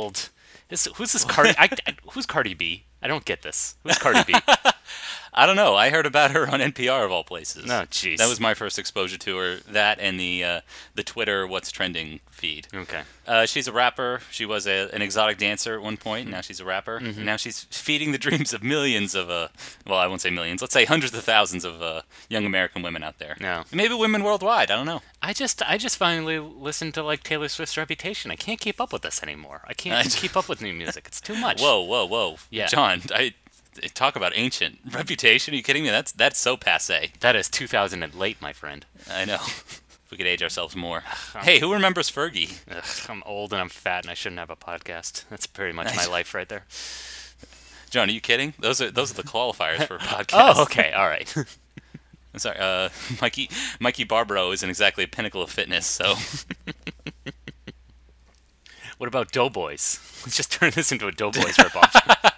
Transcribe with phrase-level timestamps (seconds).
[0.00, 0.30] Old.
[0.68, 1.50] This, who's this Cardi?
[1.58, 2.84] I, I, who's Cardi B?
[3.02, 3.76] I don't get this.
[3.82, 4.34] Who's Cardi B?
[5.32, 5.74] I don't know.
[5.76, 7.66] I heard about her on NPR of all places.
[7.66, 8.16] No, jeez.
[8.18, 9.56] That was my first exposure to her.
[9.68, 10.60] That and the uh,
[10.94, 12.66] the Twitter What's Trending feed.
[12.74, 13.02] okay.
[13.26, 14.20] Uh, she's a rapper.
[14.32, 16.28] She was a, an exotic dancer at one point.
[16.28, 16.98] Now she's a rapper.
[16.98, 17.24] Mm-hmm.
[17.24, 19.48] Now she's feeding the dreams of millions of, uh,
[19.86, 20.60] well, I won't say millions.
[20.60, 23.36] Let's say hundreds of thousands of uh, young American women out there.
[23.40, 23.62] No.
[23.72, 24.70] Maybe women worldwide.
[24.72, 25.02] I don't know.
[25.22, 28.32] I just I just finally listened to like Taylor Swift's Reputation.
[28.32, 29.60] I can't keep up with this anymore.
[29.68, 31.04] I can't keep up with new music.
[31.06, 31.60] It's too much.
[31.62, 32.36] Whoa, whoa, whoa.
[32.50, 32.66] Yeah.
[32.66, 33.34] John, I
[33.94, 35.54] talk about ancient reputation.
[35.54, 35.90] Are you kidding me?
[35.90, 37.12] That's that's so passe.
[37.20, 38.84] That is 2000 and late, my friend.
[39.10, 39.38] I know.
[40.10, 41.04] We could age ourselves more.
[41.42, 42.58] hey, who remembers Fergie?
[42.68, 45.22] Ugh, I'm old and I'm fat and I shouldn't have a podcast.
[45.30, 46.64] That's pretty much my life right there.
[47.90, 48.54] John, are you kidding?
[48.58, 50.32] Those are those are the qualifiers for a podcast.
[50.56, 51.32] Oh, okay, all right.
[51.36, 52.58] I'm sorry.
[52.58, 52.88] Uh,
[53.22, 56.16] Mikey Mikey Barbaro isn't exactly a pinnacle of fitness, so
[58.98, 60.00] what about Doughboys?
[60.24, 62.32] Let's just turn this into a Doughboys ripoff.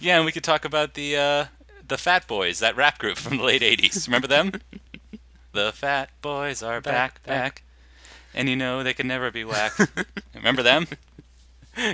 [0.00, 1.44] Yeah, and we could talk about the uh,
[1.86, 4.06] the Fat Boys, that rap group from the late '80s.
[4.06, 4.52] Remember them?
[5.52, 7.62] the Fat Boys are back, back,
[8.34, 9.80] and you know they can never be whacked.
[10.34, 10.86] Remember them?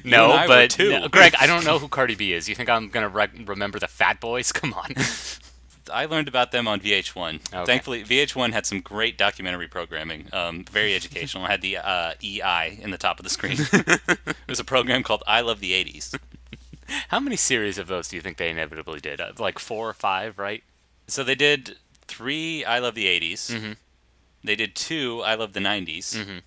[0.05, 2.49] no, I but no, Greg, I don't know who Cardi B is.
[2.49, 4.53] You think I'm gonna re- remember the Fat Boys?
[4.53, 4.95] Come on.
[5.93, 7.53] I learned about them on VH1.
[7.53, 7.65] Okay.
[7.65, 11.45] Thankfully, VH1 had some great documentary programming, um, very educational.
[11.45, 13.57] It had the uh, EI in the top of the screen.
[13.59, 16.17] it was a program called I Love the 80s.
[17.09, 19.21] How many series of those do you think they inevitably did?
[19.21, 20.63] Uh, like four or five, right?
[21.07, 23.51] So they did three I Love the 80s.
[23.51, 23.77] Mhm.
[24.45, 26.15] They did two I Love the 90s.
[26.15, 26.43] Mhm.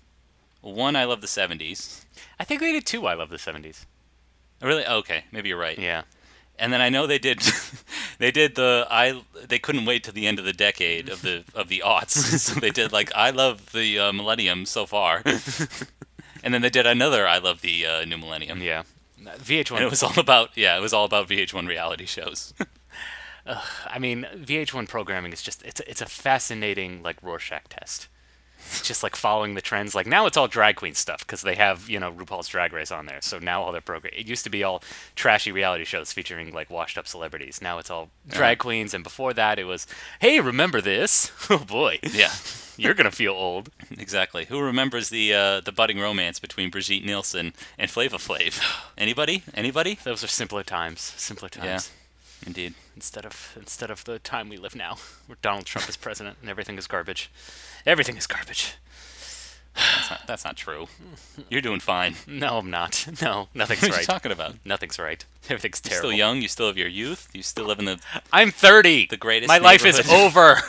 [0.60, 2.04] One I Love the 70s.
[2.38, 3.06] I think they did two.
[3.06, 3.86] I love the '70s.
[4.60, 4.86] Really?
[4.86, 5.78] Okay, maybe you're right.
[5.78, 6.02] Yeah.
[6.58, 7.40] And then I know they did,
[8.18, 9.22] they did the I.
[9.46, 12.58] They couldn't wait till the end of the decade of the of the aughts, so
[12.58, 15.22] they did like I love the uh, millennium so far,
[16.42, 18.62] and then they did another I love the uh, new millennium.
[18.62, 18.82] Yeah.
[19.20, 19.76] VH1.
[19.76, 22.54] And it was all about yeah, it was all about VH1 reality shows.
[23.86, 28.08] I mean, VH1 programming is just it's a, it's a fascinating like Rorschach test.
[28.58, 29.94] It's just like following the trends.
[29.94, 32.90] Like now it's all drag queen stuff because they have you know RuPaul's Drag Race
[32.90, 33.20] on there.
[33.20, 34.12] So now all their program.
[34.16, 34.82] It used to be all
[35.14, 37.62] trashy reality shows featuring like washed up celebrities.
[37.62, 38.92] Now it's all drag queens.
[38.94, 39.86] And before that, it was
[40.20, 41.30] hey, remember this?
[41.48, 42.32] Oh boy, yeah,
[42.76, 43.70] you're gonna feel old.
[43.98, 44.46] exactly.
[44.46, 48.60] Who remembers the uh, the budding romance between Brigitte Nielsen and Flavor Flav?
[48.98, 49.42] Anybody?
[49.54, 49.98] Anybody?
[50.04, 51.00] Those are simpler times.
[51.16, 51.90] Simpler times.
[52.46, 52.74] Indeed.
[52.94, 56.50] Instead of instead of the time we live now, where Donald Trump is president and
[56.50, 57.30] everything is garbage.
[57.84, 58.74] Everything is garbage.
[59.76, 60.86] That's not, that's not true.
[61.50, 62.14] You're doing fine.
[62.26, 63.06] No, I'm not.
[63.22, 63.90] No, nothing's right.
[63.90, 64.54] What are you talking about?
[64.64, 65.24] Nothing's right.
[65.48, 66.08] Everything's You're terrible.
[66.10, 66.40] still young.
[66.42, 67.28] You still have your youth.
[67.32, 68.00] You still live in the.
[68.32, 69.06] I'm 30.
[69.10, 70.60] The greatest My life is over.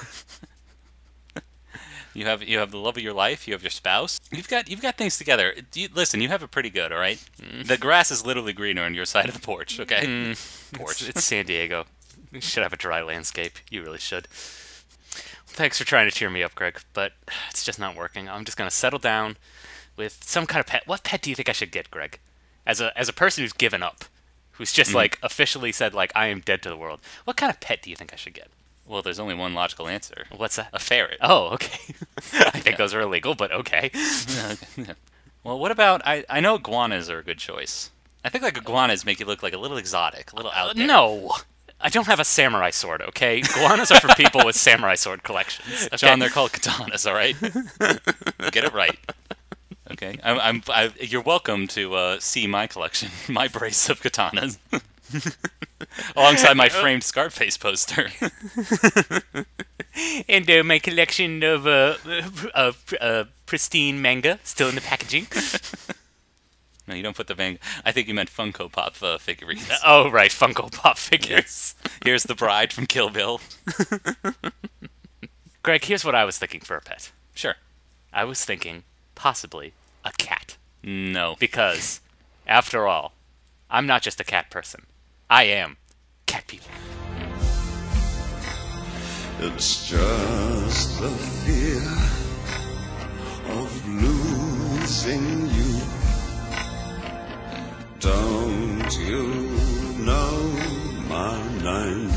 [2.17, 3.47] You have you have the love of your life.
[3.47, 4.19] You have your spouse.
[4.31, 5.53] You've got you've got things together.
[5.75, 6.91] You, listen, you have it pretty good.
[6.91, 7.23] All right.
[7.39, 7.67] Mm.
[7.67, 9.79] The grass is literally greener on your side of the porch.
[9.79, 10.01] Okay.
[10.03, 10.73] Mm.
[10.73, 11.01] Porch.
[11.01, 11.85] It's, it's San Diego.
[12.31, 13.59] You should have a dry landscape.
[13.69, 14.28] You really should.
[15.45, 17.13] Thanks for trying to cheer me up, Greg, but
[17.51, 18.28] it's just not working.
[18.28, 19.38] I'm just gonna settle down
[19.95, 20.88] with some kind of pet.
[20.88, 22.19] What pet do you think I should get, Greg?
[22.66, 24.05] As a as a person who's given up,
[24.53, 24.97] who's just mm-hmm.
[24.97, 26.99] like officially said like I am dead to the world.
[27.25, 28.49] What kind of pet do you think I should get?
[28.87, 30.25] Well, there's only one logical answer.
[30.35, 30.69] What's that?
[30.73, 31.17] A ferret.
[31.21, 31.93] Oh, okay.
[32.33, 33.91] I think those are illegal, but okay.
[35.43, 36.25] Well, what about I?
[36.29, 37.89] I know iguanas are a good choice.
[38.25, 40.85] I think like iguanas make you look like a little exotic, a little out there.
[40.85, 41.31] No.
[41.79, 43.39] I don't have a samurai sword, okay?
[43.39, 45.85] Iguanas are for people with samurai sword collections.
[45.93, 45.95] Okay?
[45.95, 47.07] John, they're called katanas.
[47.07, 47.39] All right.
[48.51, 48.97] Get it right.
[49.91, 50.19] Okay.
[50.21, 50.37] I'm.
[50.39, 54.57] I'm I, you're welcome to uh, see my collection, my brace of katanas,
[56.16, 58.09] alongside my framed Scarface poster.
[60.29, 61.95] and uh, my collection of uh,
[62.53, 65.28] uh, uh, pristine manga still in the packaging.
[66.90, 67.59] No, you don't put the Van.
[67.84, 69.70] I think you meant Funko Pop uh, figurines.
[69.85, 71.76] oh, right, Funko Pop figures.
[72.05, 73.41] Here's the bride from Kill Bill.
[75.64, 77.11] Greg, here's what I was thinking for a pet.
[77.35, 77.55] Sure.
[78.14, 78.84] I was thinking
[79.16, 79.73] possibly
[80.05, 80.55] a cat.
[80.81, 81.35] No.
[81.40, 81.99] Because,
[82.47, 83.11] after all,
[83.70, 84.85] I'm not just a cat person.
[85.29, 85.76] I am
[86.26, 86.72] cat people.
[89.41, 91.84] It's just the fear
[93.59, 95.82] of losing you.
[98.00, 99.28] Don't you
[100.00, 100.38] know
[101.09, 102.12] my name?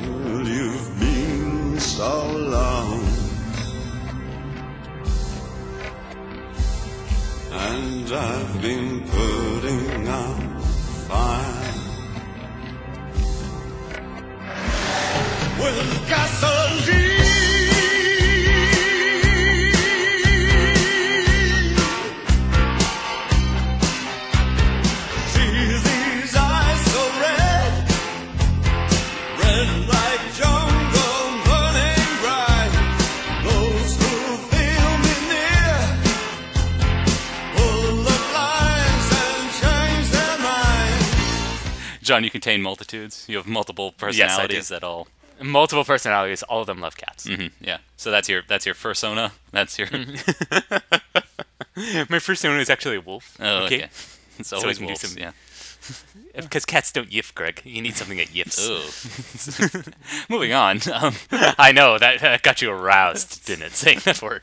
[0.00, 3.03] Well, you've been so long.
[7.56, 10.62] And I've been putting out
[11.08, 11.64] fire.
[15.64, 17.23] with gasoline.
[42.14, 43.24] John, you contain multitudes.
[43.28, 45.08] You have multiple Yes, personalities that all.
[45.42, 47.26] Multiple personalities, all of them love cats.
[47.26, 47.78] Mhm, yeah.
[47.96, 49.32] So that's your that's your persona.
[49.50, 49.88] That's your.
[52.08, 53.36] My first one was actually a wolf.
[53.40, 53.88] Oh, okay.
[54.38, 55.00] It's So we always do wolves.
[55.08, 55.32] some- Yeah.
[56.34, 57.60] Because cats don't yiff, Greg.
[57.64, 58.58] You need something that yiffs.
[58.58, 60.24] Ooh.
[60.34, 60.80] Moving on.
[60.92, 63.72] Um, I know that, that got you aroused, didn't it?
[63.72, 64.42] Saying that word.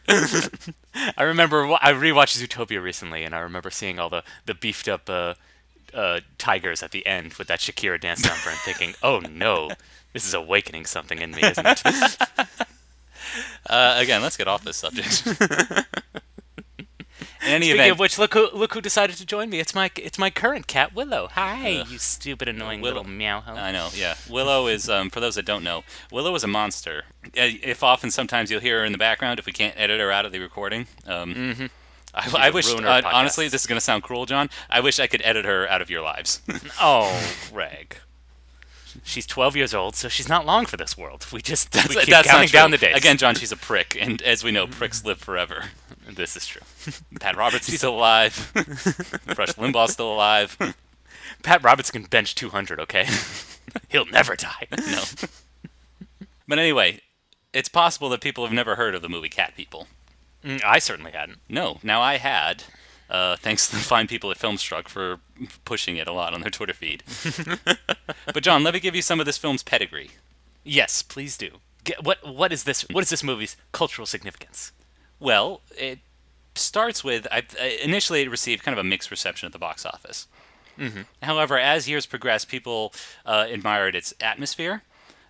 [1.17, 5.09] I remember I rewatched Zootopia recently, and I remember seeing all the the beefed up
[5.09, 5.33] uh,
[5.93, 9.69] uh, tigers at the end with that Shakira dance number, and thinking, "Oh no,
[10.13, 11.81] this is awakening something in me, isn't it?"
[13.69, 15.27] uh, again, let's get off this subject.
[17.43, 19.59] In any Speaking event, of which, look who look who decided to join me.
[19.59, 21.27] It's my it's my current cat Willow.
[21.31, 21.87] Hi, Ugh.
[21.89, 22.97] you stupid annoying Willow.
[22.99, 23.41] little meow.
[23.41, 23.55] hoe.
[23.55, 24.13] I know, yeah.
[24.29, 27.05] Willow is, um, for those that don't know, Willow is a monster.
[27.25, 27.29] Uh,
[27.63, 30.23] If often, sometimes you'll hear her in the background if we can't edit her out
[30.25, 30.85] of the recording.
[31.07, 31.65] Um, Mm-hmm.
[32.13, 34.49] I, I wish, uh, honestly, this is going to sound cruel, John.
[34.69, 36.41] I wish I could edit her out of your lives.
[36.79, 37.97] Oh, Greg.
[39.03, 41.25] She's 12 years old, so she's not long for this world.
[41.31, 42.95] We just we keep That's not counting down the days.
[42.95, 45.65] Again, John, she's a prick, and as we know, pricks live forever.
[46.09, 46.61] this is true.
[47.19, 48.51] Pat Roberts is still alive.
[48.55, 50.57] Rush Limbaugh's still alive.
[51.43, 53.07] Pat Roberts can bench 200, okay?
[53.89, 54.67] He'll never die.
[54.71, 55.03] No.
[56.47, 56.99] But anyway,
[57.53, 59.87] it's possible that people have never heard of the movie Cat People.
[60.43, 61.39] Mm, I certainly hadn't.
[61.49, 61.79] No.
[61.83, 62.63] Now I had,
[63.09, 65.19] uh, thanks to the fine people at Filmstruck for
[65.65, 67.03] pushing it a lot on their Twitter feed.
[68.33, 70.11] but John, let me give you some of this film's pedigree.
[70.63, 71.59] Yes, please do.
[71.83, 72.83] Get, what what is this?
[72.91, 74.71] What is this movie's cultural significance?
[75.19, 75.99] Well, it
[76.53, 77.41] starts with I,
[77.83, 80.27] initially it received kind of a mixed reception at the box office.
[80.77, 81.01] Mm-hmm.
[81.23, 82.93] However, as years progressed, people
[83.25, 84.83] uh, admired its atmosphere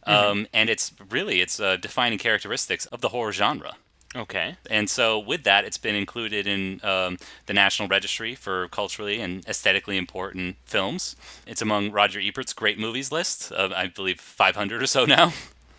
[0.07, 0.31] Mm-hmm.
[0.31, 3.75] um, and its really its uh, defining characteristics of the horror genre.
[4.15, 4.55] Okay.
[4.69, 9.45] And so, with that, it's been included in um, the National Registry for culturally and
[9.47, 11.15] aesthetically important films.
[11.47, 15.31] It's among Roger Ebert's great movies list of, I believe, 500 or so now.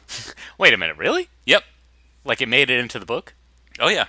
[0.58, 1.28] Wait a minute, really?
[1.44, 1.62] Yep.
[2.24, 3.34] Like it made it into the book?
[3.80, 4.06] Oh yeah.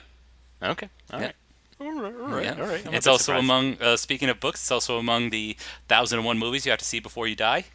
[0.61, 0.87] Okay.
[1.11, 1.25] All Yeah.
[1.27, 1.35] right.
[1.81, 2.15] All right.
[2.15, 2.43] All right.
[2.45, 2.55] Yeah.
[2.61, 2.93] All right.
[2.93, 3.43] It's also surprised.
[3.43, 6.99] among, uh, speaking of books, it's also among the 1001 movies you have to see
[7.01, 7.65] before you die.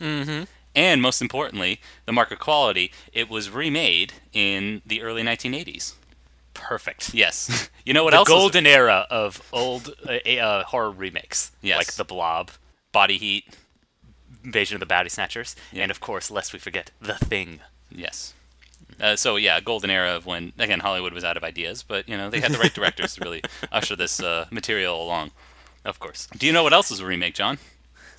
[0.00, 0.44] Mm-hmm.
[0.76, 5.94] And most importantly, the mark of quality, it was remade in the early 1980s.
[6.54, 7.12] Perfect.
[7.14, 7.70] Yes.
[7.86, 8.28] You know what the else?
[8.28, 11.52] was- golden era of old uh, uh, horror remakes.
[11.62, 11.78] Yes.
[11.78, 12.50] Like The Blob,
[12.90, 13.44] Body Heat.
[14.42, 15.82] Invasion of the Body Snatchers, Yeah.
[15.84, 17.60] and of course, lest we forget, The Thing.
[17.90, 18.34] Yes.
[19.00, 22.16] Uh, so yeah, golden era of when again Hollywood was out of ideas, but you
[22.16, 23.42] know they had the right directors to really
[23.72, 25.30] usher this uh, material along.
[25.84, 26.26] Of course.
[26.36, 27.58] Do you know what else is a remake, John?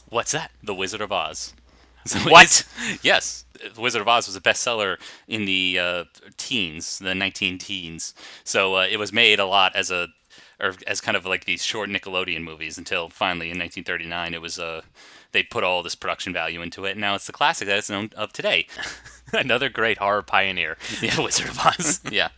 [0.07, 0.51] What's that?
[0.63, 1.53] The Wizard of Oz.
[2.23, 2.63] So What?
[3.01, 3.45] Yes,
[3.75, 6.03] The Wizard of Oz was a bestseller in the uh,
[6.37, 8.13] teens, the 19 teens.
[8.43, 10.07] So uh, it was made a lot as a,
[10.59, 14.57] or as kind of like these short Nickelodeon movies until finally in 1939 it was
[14.59, 14.81] uh,
[15.31, 17.89] they put all this production value into it, and now it's the classic that it's
[17.89, 18.67] known of today.
[19.33, 21.99] Another great horror pioneer, The Wizard of Oz.
[22.09, 22.29] yeah.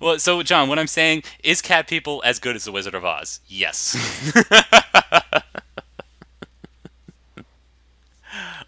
[0.00, 3.04] Well, so John, what I'm saying is, Cat People as good as The Wizard of
[3.04, 3.40] Oz?
[3.46, 3.94] Yes.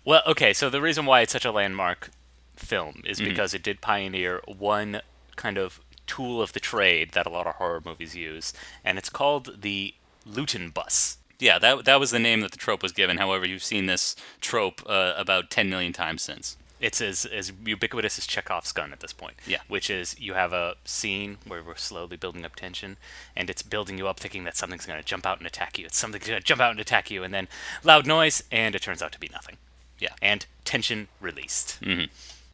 [0.05, 2.11] Well, okay, so the reason why it's such a landmark
[2.57, 3.29] film is Mm-hmm.
[3.31, 5.01] because it did pioneer one
[5.37, 8.53] kind of tool of the trade that a lot of horror movies use,
[8.85, 9.95] and it's called the
[10.27, 11.19] Lewton bus.
[11.39, 13.17] yeah, that that was the name that the trope was given.
[13.19, 16.57] However, you've seen this trope uh, about 10 million times since.
[16.81, 19.35] It's as, as ubiquitous as Chekhov's gun at this point.
[19.47, 19.61] Yeah.
[19.69, 22.99] Which is you have a scene where we're slowly building up tension,
[23.35, 25.87] and it's building you up thinking that something's going to jump out and attack you.
[25.87, 27.49] It's something's going to jump out and attack you, and then
[27.83, 29.57] loud noise, and it turns out to be nothing.
[29.99, 30.15] Yeah.
[30.23, 31.79] And tension released.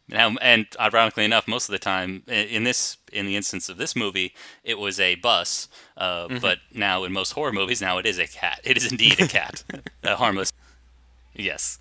[0.09, 3.95] Now, and ironically enough, most of the time in this, in the instance of this
[3.95, 4.33] movie,
[4.63, 5.67] it was a bus.
[5.95, 8.59] Uh, But now, in most horror movies, now it is a cat.
[8.63, 9.63] It is indeed a cat,
[10.03, 10.51] a harmless.
[11.33, 11.79] Yes.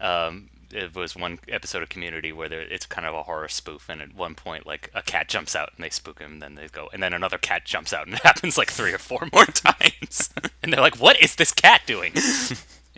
[0.00, 3.88] Um, it was one episode of Community where there, it's kind of a horror spoof,
[3.88, 6.66] and at one point, like a cat jumps out and they spook him, then they
[6.68, 9.44] go, and then another cat jumps out, and it happens like three or four more
[9.46, 10.30] times,
[10.62, 12.12] and they're like, "What is this cat doing?"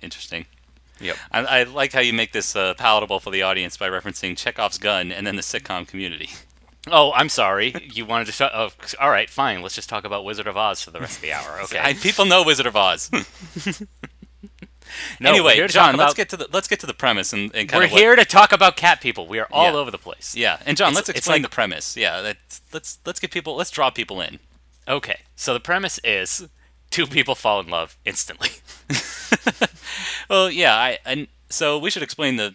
[0.03, 0.47] Interesting.
[1.01, 1.17] Yep.
[1.33, 4.79] I, I like how you make this uh, palatable for the audience by referencing Chekhov's
[4.79, 6.31] gun and then the sitcom Community.
[6.91, 7.75] Oh, I'm sorry.
[7.95, 8.33] You wanted to.
[8.33, 8.71] Sh- oh,
[9.01, 9.63] all right, fine.
[9.63, 11.59] Let's just talk about Wizard of Oz for the rest of the hour.
[11.65, 11.79] Okay.
[11.81, 13.11] I, people know Wizard of Oz.
[15.19, 17.69] No, anyway, John, talk let's get to the let's get to the premise and, and
[17.69, 19.27] kind We're of what- here to talk about cat people.
[19.27, 19.79] We are all Yeah.
[19.79, 20.37] over the place.
[20.37, 21.97] Yeah, and John, It's- let's explain like- the premise.
[21.97, 22.21] Yeah,
[22.73, 24.39] let's let's get people let's draw people in.
[24.87, 25.21] Okay.
[25.35, 26.47] So the premise is
[26.95, 28.51] two people fall in love instantly.
[30.29, 32.55] Well, yeah, I and so we should explain the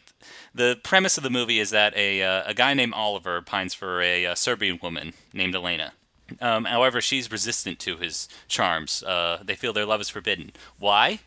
[0.53, 4.01] the premise of the movie is that a uh, a guy named Oliver pines for
[4.01, 5.93] a, uh Serbian woman named Elena.
[6.41, 9.03] Um, however, she's resistant to his charms.
[9.03, 10.51] Uh, they feel their love is forbidden.
[10.77, 11.19] Why?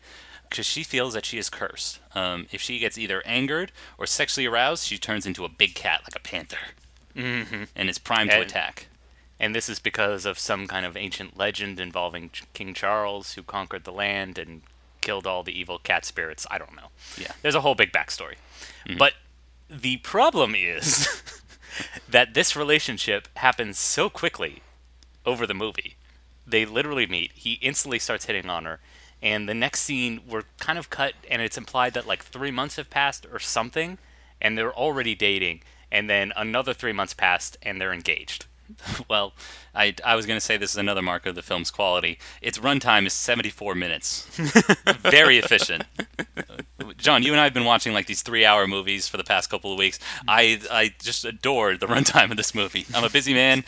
[0.49, 1.99] because she feels that she is cursed.
[2.13, 6.01] Um, if she gets either angered or sexually aroused, she turns into a big cat
[6.03, 6.59] like a panther,
[7.15, 7.63] mm-hmm.
[7.75, 8.85] and is primed to attack.
[9.43, 13.83] And this is because of some kind of ancient legend involving King Charles, who conquered
[13.83, 14.61] the land and
[15.01, 16.47] killed all the evil cat spirits.
[16.49, 16.91] I don't know.
[17.17, 17.33] Yeah.
[17.41, 18.35] There's a whole big backstory.
[18.87, 18.97] Mm-hmm.
[18.97, 19.15] But
[19.69, 21.21] the problem is
[22.09, 24.63] that this relationship happens so quickly
[25.25, 25.97] over the movie.
[26.47, 27.33] They literally meet.
[27.33, 28.79] He instantly starts hitting on her.
[29.21, 32.77] And the next scene, we're kind of cut, and it's implied that like three months
[32.77, 33.97] have passed or something,
[34.39, 35.63] and they're already dating.
[35.91, 38.45] And then another three months passed, and they're engaged.
[39.09, 39.33] Well,
[39.75, 42.17] I, I was going to say this is another mark of the film's quality.
[42.41, 44.27] Its runtime is 74 minutes.
[44.99, 45.83] Very efficient.
[46.97, 49.71] John, you and I have been watching like these three-hour movies for the past couple
[49.71, 49.99] of weeks.
[50.27, 52.85] I I just adore the runtime of this movie.
[52.93, 53.63] I'm a busy man,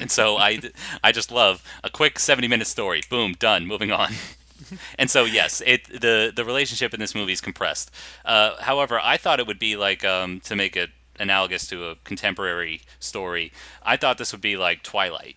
[0.00, 0.60] and so I
[1.02, 3.02] I just love a quick 70-minute story.
[3.08, 3.66] Boom, done.
[3.66, 4.12] Moving on.
[4.98, 7.90] And so yes, it the the relationship in this movie is compressed.
[8.24, 11.96] Uh, however, I thought it would be like um, to make it analogous to a
[12.04, 13.52] contemporary story.
[13.82, 15.36] I thought this would be like Twilight.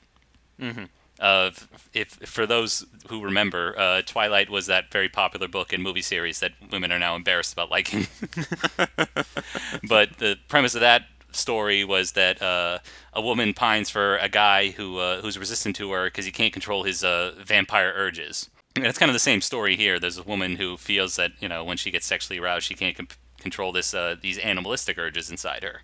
[0.60, 0.86] Mm-hmm.
[1.20, 1.52] Uh,
[1.94, 6.40] if for those who remember, uh, Twilight was that very popular book and movie series
[6.40, 8.08] that women are now embarrassed about liking.
[9.88, 12.80] but the premise of that story was that uh,
[13.14, 16.54] a woman pines for a guy who uh, who's resistant to her because he can't
[16.54, 18.50] control his uh, vampire urges.
[18.76, 20.00] And it's kind of the same story here.
[20.00, 22.96] There's a woman who feels that you know when she gets sexually aroused, she can't
[22.96, 23.08] com-
[23.46, 25.82] control this uh, these animalistic urges inside her.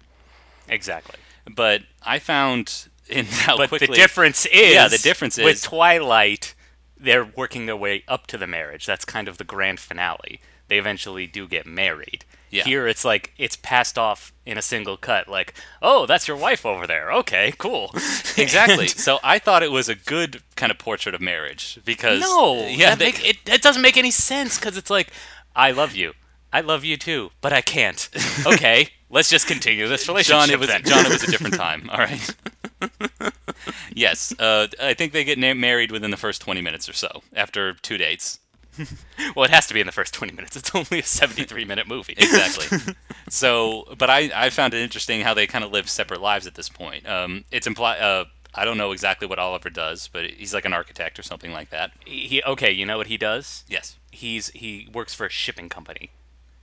[0.68, 1.18] Exactly.
[1.56, 5.62] But I found in how But quickly the difference is, Yeah, the difference is with
[5.62, 6.56] Twilight,
[7.00, 8.86] they're working their way up to the marriage.
[8.88, 10.42] That's kind of the grand finale.
[10.70, 12.26] They eventually do get married.
[12.50, 12.64] Yeah.
[12.64, 15.28] Here, it's like it's passed off in a single cut.
[15.28, 17.12] Like, oh, that's your wife over there.
[17.14, 17.92] Okay, cool.
[18.38, 18.86] exactly.
[18.88, 22.68] And- so I thought it was a good kind of portrait of marriage because no,
[22.68, 25.10] yeah, they- make, it, it doesn't make any sense because it's like,
[25.56, 26.14] I love you.
[26.54, 28.10] I love you too, but I can't.
[28.46, 30.42] Okay, let's just continue this relationship.
[30.48, 30.84] John, it was then.
[30.84, 31.90] John, it was a different time.
[31.90, 32.36] All right.
[33.94, 37.24] yes, uh, I think they get na- married within the first twenty minutes or so
[37.36, 38.40] after two dates.
[39.36, 40.56] well, it has to be in the first 20 minutes.
[40.56, 42.14] It's only a 73 minute movie.
[42.18, 42.96] Exactly.
[43.30, 46.56] so, but I, I found it interesting how they kind of live separate lives at
[46.56, 47.06] this point.
[47.08, 48.00] Um, it's implied.
[48.00, 51.52] Uh, I don't know exactly what Oliver does, but he's like an architect or something
[51.52, 51.92] like that.
[52.06, 53.98] he okay you know what he does Yes.
[54.10, 56.10] he's he works for a shipping company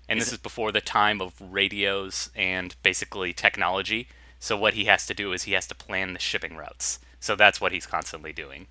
[0.09, 4.09] and this Is is before the time of radios and basically technology
[4.41, 7.35] so what he has to do is he has to plan the shipping routes so
[7.37, 8.67] that's what he's constantly doing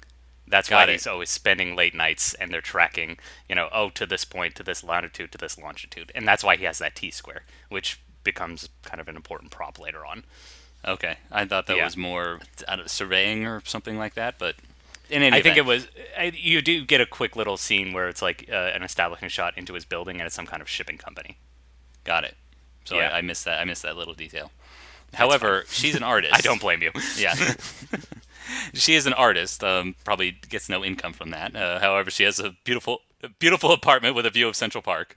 [0.50, 0.91] that's Got why it.
[0.94, 3.17] he's always spending late nights and they're tracking
[3.50, 6.56] you know oh to this point to this latitude to this longitude and that's why
[6.56, 10.24] he has that t-square which becomes kind of an important prop later on
[10.86, 11.17] Okay.
[11.32, 11.86] I thought that Yeah.
[11.86, 12.39] was more
[12.86, 14.56] surveying or something like that, but
[15.09, 15.87] in any I think it was.
[16.17, 19.57] I, you do get a quick little scene where it's like uh, an establishing shot
[19.57, 21.37] into his building, and it's some kind of shipping company.
[22.03, 22.35] Got it.
[22.85, 23.09] So Yeah.
[23.09, 23.59] I, I missed that.
[23.59, 24.51] I missed that little detail.
[25.13, 26.33] However, she's an artist.
[26.35, 26.91] I don't blame you.
[27.17, 27.33] Yeah.
[28.73, 29.63] she is an artist.
[29.63, 31.55] Um, probably gets no income from that.
[31.55, 33.01] Uh, however, she has a beautiful,
[33.39, 35.15] beautiful apartment with a view of Central Park.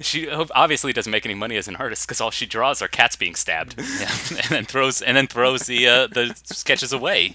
[0.00, 2.86] She ob- obviously doesn't make any money as an artist because all she draws are
[2.86, 3.74] cats being stabbed.
[3.76, 4.08] yeah.
[4.30, 7.34] And then throws and then throws the uh, the sketches away.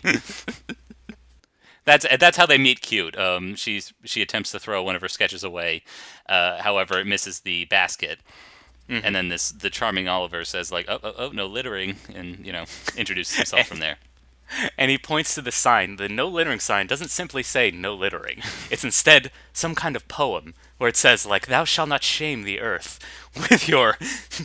[1.91, 3.17] That's that's how they meet cute.
[3.17, 5.83] Um, she's she attempts to throw one of her sketches away.
[6.29, 8.19] Uh, however, it misses the basket.
[8.87, 12.51] And then this the charming Oliver says like, oh, oh, oh, no littering, and you
[12.51, 12.63] know,
[12.97, 13.97] introduces himself from there.
[14.77, 15.95] And he points to the sign.
[15.95, 18.41] The no littering sign doesn't simply say no littering.
[18.71, 22.59] It's instead some kind of poem where it says like "Thou shalt not shame the
[22.59, 22.99] earth
[23.35, 23.97] with your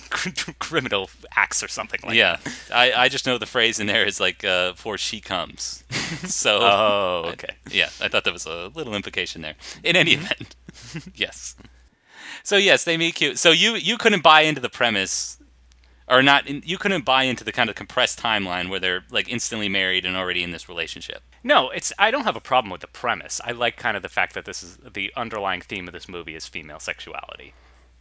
[0.58, 2.38] criminal acts" or something like yeah,
[2.72, 5.84] I, I just know the phrase in there is like uh, "for she comes."
[6.26, 6.58] so.
[6.60, 7.54] Oh, okay.
[7.70, 9.54] yeah, I thought there was a little implication there.
[9.84, 10.56] In any event,
[11.14, 11.56] yes.
[12.42, 13.38] So yes, they meet cute.
[13.38, 15.35] So you you couldn't buy into the premise,
[16.08, 16.48] or not?
[16.48, 20.16] You couldn't buy into the kind of compressed timeline where they're like instantly married and
[20.16, 21.22] already in this relationship.
[21.42, 23.40] No, it's I don't have a problem with the premise.
[23.44, 26.34] I like kind of the fact that this is the underlying theme of this movie
[26.34, 27.54] is female sexuality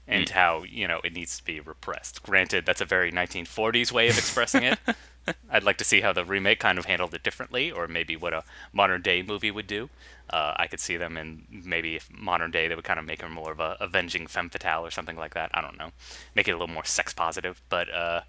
[0.08, 0.36] and hmm.
[0.36, 2.24] how, you know, it needs to be repressed.
[2.24, 4.80] Granted, that's a very 1940s way of expressing it.
[5.50, 8.34] I'd like to see how the remake kind of handled it differently or maybe what
[8.34, 9.90] a modern day movie would do.
[10.30, 13.30] Uh, I could see them in maybe modern day they would kind of make her
[13.30, 15.52] more of a avenging femme fatale or something like that.
[15.54, 15.92] I don't know.
[16.36, 18.22] Make it a little more sex positive, but uh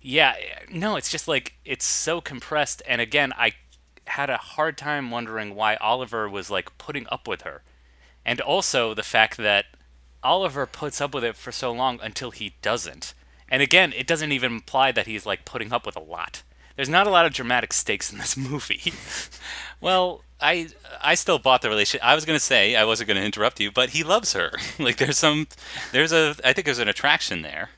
[0.00, 0.34] yeah,
[0.70, 3.52] no, it's just like it's so compressed and again, I
[4.06, 7.62] had a hard time wondering why Oliver was like putting up with her.
[8.24, 9.66] And also the fact that
[10.22, 13.14] Oliver puts up with it for so long until he doesn't.
[13.48, 16.42] And again, it doesn't even imply that he's like putting up with a lot.
[16.74, 18.92] There's not a lot of dramatic stakes in this movie.
[19.80, 20.68] Well, I
[21.02, 22.06] I still bought the relationship.
[22.06, 24.52] I was gonna say I wasn't gonna interrupt you, but he loves her.
[24.78, 25.48] like there's some,
[25.92, 27.70] there's a, I think there's an attraction there.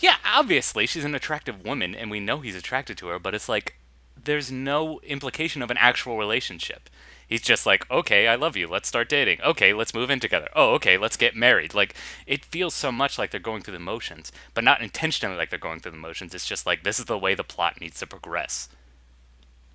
[0.00, 3.18] Yeah, obviously she's an attractive woman, and we know he's attracted to her.
[3.18, 3.78] But it's like
[4.22, 6.88] there's no implication of an actual relationship.
[7.28, 8.66] He's just like, okay, I love you.
[8.66, 9.42] Let's start dating.
[9.42, 10.48] Okay, let's move in together.
[10.56, 11.74] Oh, okay, let's get married.
[11.74, 11.94] Like,
[12.26, 15.58] it feels so much like they're going through the motions, but not intentionally like they're
[15.58, 16.34] going through the motions.
[16.34, 18.70] It's just like, this is the way the plot needs to progress.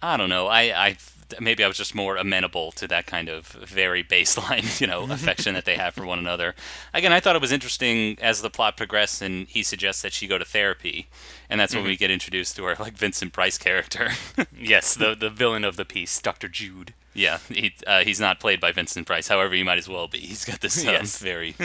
[0.01, 0.48] I don't know.
[0.48, 0.98] I, I
[1.39, 5.53] maybe I was just more amenable to that kind of very baseline, you know, affection
[5.53, 6.55] that they have for one another.
[6.93, 10.27] Again, I thought it was interesting as the plot progressed, and he suggests that she
[10.27, 11.07] go to therapy,
[11.50, 12.00] and that's when we mm-hmm.
[12.00, 14.12] get introduced to our like Vincent Price character.
[14.55, 16.48] Yes, the the villain of the piece, Dr.
[16.48, 16.93] Judd.
[17.13, 19.27] Yeah, he uh, he's not played by Vincent Price.
[19.27, 20.20] However, he might as well be.
[20.20, 21.17] He's got this um, Yes.
[21.20, 21.55] very,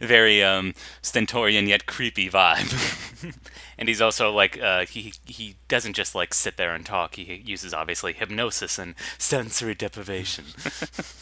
[0.00, 3.34] very um, stentorian yet creepy vibe.
[3.78, 7.14] And he's also like, uh, he he doesn't just like sit there and talk.
[7.14, 10.44] He uses obviously hypnosis and sensory deprivation.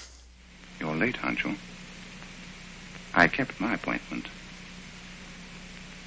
[0.80, 1.54] You're late, aren't you?
[3.14, 4.26] I kept my appointment.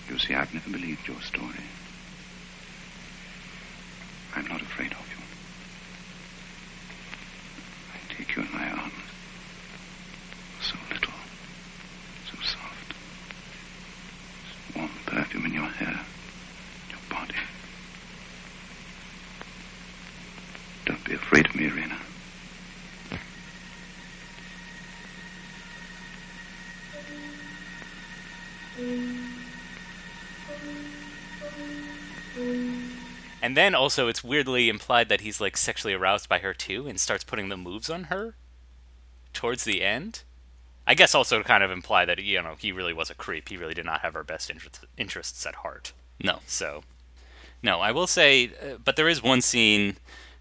[0.10, 1.64] You see, I've never believed your story.
[4.36, 5.24] I'm not afraid of you.
[7.94, 8.94] I take you in my arms.
[10.62, 11.14] So little,
[12.30, 12.94] so soft.
[14.44, 16.00] This warm perfume in your hair,
[16.90, 17.36] your body.
[20.86, 21.98] Don't be afraid of me, Irena.
[28.80, 29.31] Mm.
[33.42, 37.00] And then also, it's weirdly implied that he's like sexually aroused by her too, and
[37.00, 38.36] starts putting the moves on her
[39.34, 40.24] towards the end.
[40.86, 43.50] I guess also to kind of imply that you know he really was a creep.
[43.50, 45.94] He really did not have her best interest, interests at heart.
[46.24, 46.84] no, So
[47.64, 49.98] No, I will say, uh, but there is one scene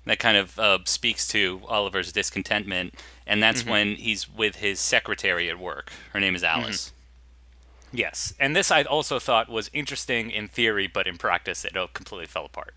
[0.06, 2.94] that kind of uh, speaks to Oliver's discontentment,
[3.26, 5.92] and that's when he's with his secretary at work.
[6.12, 6.92] Her name is Alice.
[7.92, 12.26] yes, and this I also thought was interesting in theory, but in practice it completely
[12.26, 12.74] fell apart.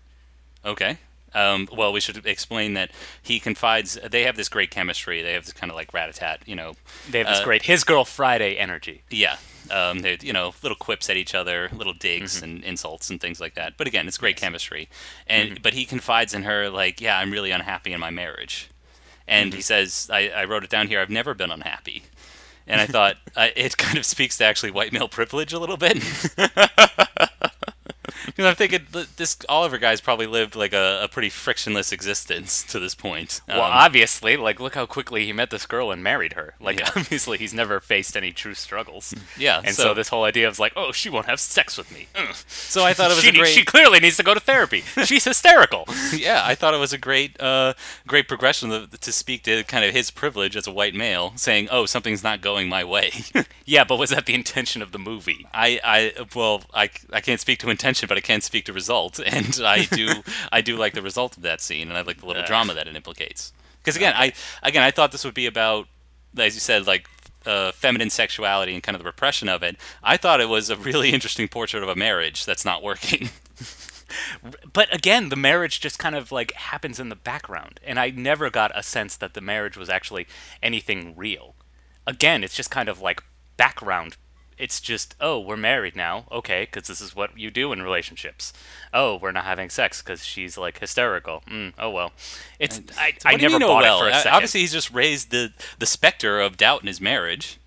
[0.64, 0.98] Okay.
[1.34, 3.98] Um, well, we should explain that he confides.
[4.08, 5.20] They have this great chemistry.
[5.20, 6.74] They have this kind of like rat-a-tat, you know.
[7.10, 9.02] They have this Uh, great his girl Friday energy.
[9.10, 9.36] Yeah.
[9.70, 13.40] Um, they you know little quips at each other, little digs and insults and things
[13.40, 13.76] like that.
[13.76, 14.88] But again, it's great chemistry.
[15.26, 18.68] And but he confides in her like, yeah, I'm really unhappy in my marriage.
[19.26, 21.00] And he says, I, I wrote it down here.
[21.00, 22.04] I've never been unhappy.
[22.66, 25.78] And I thought uh, it kind of speaks to actually white male privilege a little
[25.78, 25.96] bit.
[28.34, 32.78] Because I'm thinking this Oliver guy's probably lived like a, a pretty frictionless existence to
[32.80, 33.40] this point.
[33.46, 36.54] Well, Um, obviously, like look how quickly he met this girl and married her.
[36.60, 36.90] Like Yeah.
[36.96, 39.14] obviously he's never faced any true struggles.
[39.38, 39.60] yeah.
[39.64, 42.08] And so, so, this whole idea of like, oh, she won't have sex with me.
[42.14, 42.34] Ugh.
[42.48, 43.48] so I thought it was she, great.
[43.54, 44.80] she clearly needs to go to therapy.
[45.04, 45.84] She's hysterical.
[46.16, 47.74] yeah, I thought it was a great, uh,
[48.06, 51.68] great progression to, to speak to kind of his privilege as a white male, saying,
[51.70, 53.10] "Oh, something's not going my way."
[53.64, 55.46] yeah, but was that the intention of the movie?
[55.52, 59.18] I, I, well, I, I can't speak to intention, but I can't speak to result,
[59.26, 60.22] and I do,
[60.52, 62.86] I do like the result of that scene, and I like the little drama that
[62.86, 63.52] it implicates.
[63.78, 65.88] Because again, I, again, I thought this would be about,
[66.36, 67.08] as you said, like.
[67.46, 69.76] Uh, feminine sexuality and kind of the repression of it.
[70.02, 73.28] I thought it was a really interesting portrait of a marriage that's not working.
[74.72, 78.50] But again, the marriage just kind of like happens in the background, and I never
[78.50, 80.26] got a sense that the marriage was actually
[80.62, 81.54] anything real.
[82.06, 83.22] Again, it's just kind of like
[83.56, 84.16] background.
[84.56, 88.52] It's just, oh, we're married now, okay, because this is what you do in relationships.
[88.92, 91.42] Oh, we're not having sex because she's like hysterical.
[91.50, 92.12] Mm, oh well,
[92.58, 93.98] it's I, I never mean, oh well?
[93.98, 94.32] it for a Uh, second.
[94.34, 97.58] Obviously, he's just raised the the specter of doubt in his marriage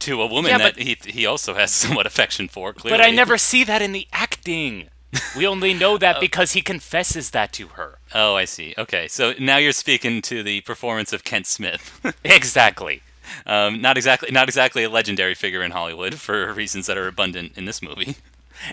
[0.00, 2.72] to a woman Yeah, that but- he he also has somewhat affection for.
[2.72, 4.88] Clearly, but I never see that in the acting.
[5.36, 7.98] We only know that because he confesses that to her.
[8.14, 8.74] Oh, I see.
[8.78, 12.00] Okay, so now you're speaking to the performance of Kent Smith.
[12.24, 13.02] Exactly.
[13.46, 17.56] Um, not exactly not exactly a legendary figure in Hollywood for reasons that are abundant
[17.56, 18.16] in this movie.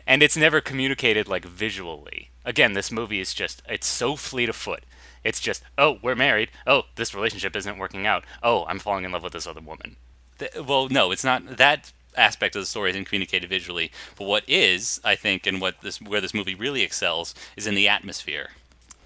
[0.05, 2.29] and it's never communicated like visually.
[2.45, 4.83] Again, this movie is just it's so fleet of foot.
[5.23, 6.51] It's just, oh, we're married.
[6.65, 8.23] Oh, this relationship isn't working out.
[8.41, 9.97] Oh, I'm falling in love with this other woman.
[10.39, 13.91] Th- well, no, it's not that aspect of the story isn't communicated visually.
[14.17, 17.75] But what is, I think, and what this where this movie really excels is in
[17.75, 18.51] the atmosphere.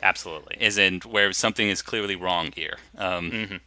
[0.04, 0.58] Absolutely.
[0.60, 2.78] is in where something is clearly wrong here.
[2.98, 3.60] Um,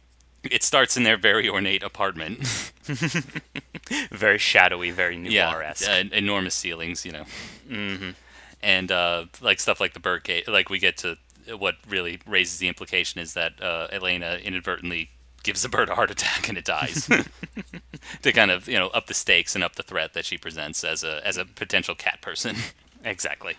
[0.51, 2.71] It starts in their very ornate apartment.
[4.11, 5.87] Very shadowy, very noir-esque.
[5.87, 7.25] uh, enormous ceilings, you know.
[7.69, 8.11] Mm-hmm.
[8.63, 11.17] And uh, like stuff like the birdcage, like we get to
[11.57, 15.11] what really raises the implication is that uh, Elena inadvertently
[15.43, 17.07] gives the bird a heart attack and it dies.
[18.23, 20.83] to kind of you know up the stakes and up the threat that she presents
[20.83, 22.55] as a as a potential cat person.
[23.03, 23.55] Exactly.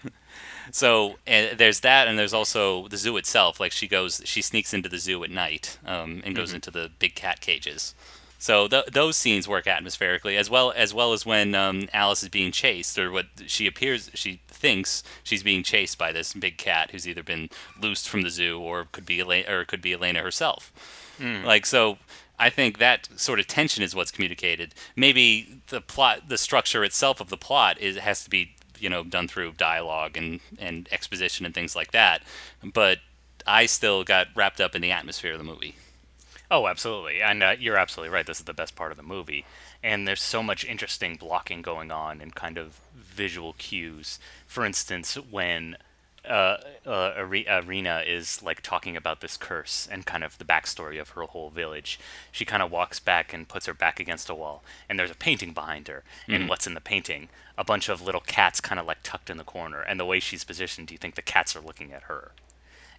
[0.72, 3.60] So and there's that, and there's also the zoo itself.
[3.60, 6.90] Like she goes, she sneaks into the zoo at night um, and goes into the
[6.98, 7.94] big cat cages.
[8.38, 12.28] So th- those scenes work atmospherically, as well as well as when um, Alice is
[12.28, 16.90] being chased, or what she appears, she thinks she's being chased by this big cat
[16.90, 17.48] who's either been
[17.80, 20.72] loosed from the zoo or could be Elena, or could be Elena herself.
[21.46, 21.96] Like so,
[22.38, 24.74] I think that sort of tension is what's communicated.
[24.94, 29.04] Maybe the plot, the structure itself of the plot, is has to be you know
[29.04, 32.22] done through dialogue and and exposition and things like that.
[32.62, 32.98] But
[33.46, 35.76] I still got wrapped up in the atmosphere of the movie.
[36.50, 37.20] Oh, absolutely.
[37.20, 38.26] And uh, you're absolutely right.
[38.26, 39.44] This is the best part of the movie.
[39.82, 44.18] And there's so much interesting blocking going on and kind of visual cues.
[44.46, 45.76] For instance, when
[46.28, 51.10] uh, uh, Irena is like talking about this curse and kind of the backstory of
[51.10, 51.98] her whole village,
[52.32, 54.62] she kind of walks back and puts her back against a wall.
[54.88, 56.04] And there's a painting behind her.
[56.28, 57.28] And what's in the painting?
[57.58, 59.80] A bunch of little cats kind of like tucked in the corner.
[59.80, 62.32] And the way she's positioned, do you think the cats are looking at her?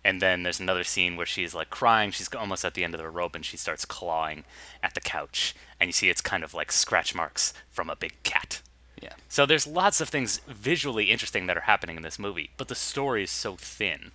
[0.04, 2.12] And then there's another scene where she's like crying.
[2.12, 4.46] She's almost at the end of the rope and she starts clawing
[4.82, 5.56] at the couch.
[5.80, 8.62] And you see it's kind of like scratch marks from a big cat.
[9.02, 9.14] Yeah.
[9.30, 12.76] So there's lots of things visually interesting that are happening in this movie, but the
[12.76, 14.12] story is so thin.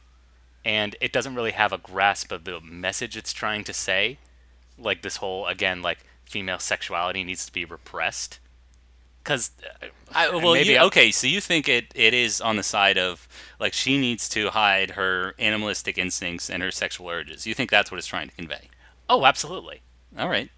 [0.64, 4.18] And it doesn't really have a grasp of the message it's trying to say.
[4.79, 8.38] Like this whole, again, like female sexuality needs to be repressed.
[9.23, 12.62] Because, uh, I, well, maybe you- okay, so you think it, it is on the
[12.64, 13.29] side of
[13.61, 17.47] like she needs to hide her animalistic instincts and her sexual urges.
[17.47, 18.68] You think that's what it's trying to convey?
[19.09, 19.83] oh, absolutely.
[20.18, 20.51] All right.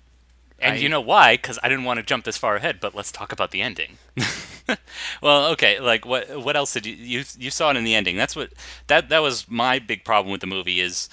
[0.59, 1.35] And I- you know why?
[1.37, 3.99] Because I didn't want to jump this far ahead, but let's talk about the ending.
[5.21, 5.79] Well, okay.
[5.79, 8.17] Like what what else did you you you saw it in the ending?
[8.17, 8.51] That's what
[8.87, 11.11] that that was my big problem with the movie is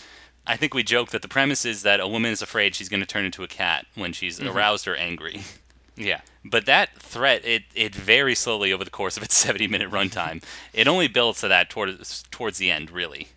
[0.48, 3.02] I think we joke that the premise is that a woman is afraid she's going
[3.02, 5.42] to turn into a cat when she's aroused or angry.
[5.98, 6.22] Yeah.
[6.46, 10.42] But that threat, it, it very slowly over the course of its 70 minute runtime.
[10.74, 13.28] it only builds to that towards towards the end, really.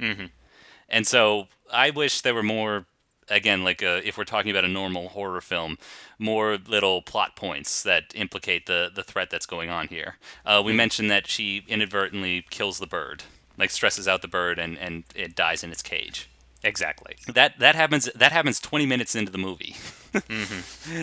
[0.00, 0.24] Mm-hmm.
[0.88, 2.86] And so I wish there were more,
[3.30, 5.78] again, like uh if we're talking about a normal horror film,
[6.18, 10.16] more little plot points that implicate the, the threat that's going on here.
[10.44, 13.22] Uh, we mentioned that she inadvertently kills the bird,
[13.56, 16.28] like stresses out the bird and, and it dies in its cage.
[16.64, 17.16] Exactly.
[17.32, 19.76] That that happens that happens 20 minutes into the movie.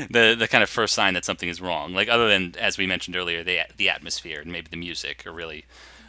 [0.10, 1.94] The the kind of first sign that something is wrong.
[1.94, 5.32] Like other than as we mentioned earlier, the the atmosphere and maybe the music are
[5.32, 5.66] really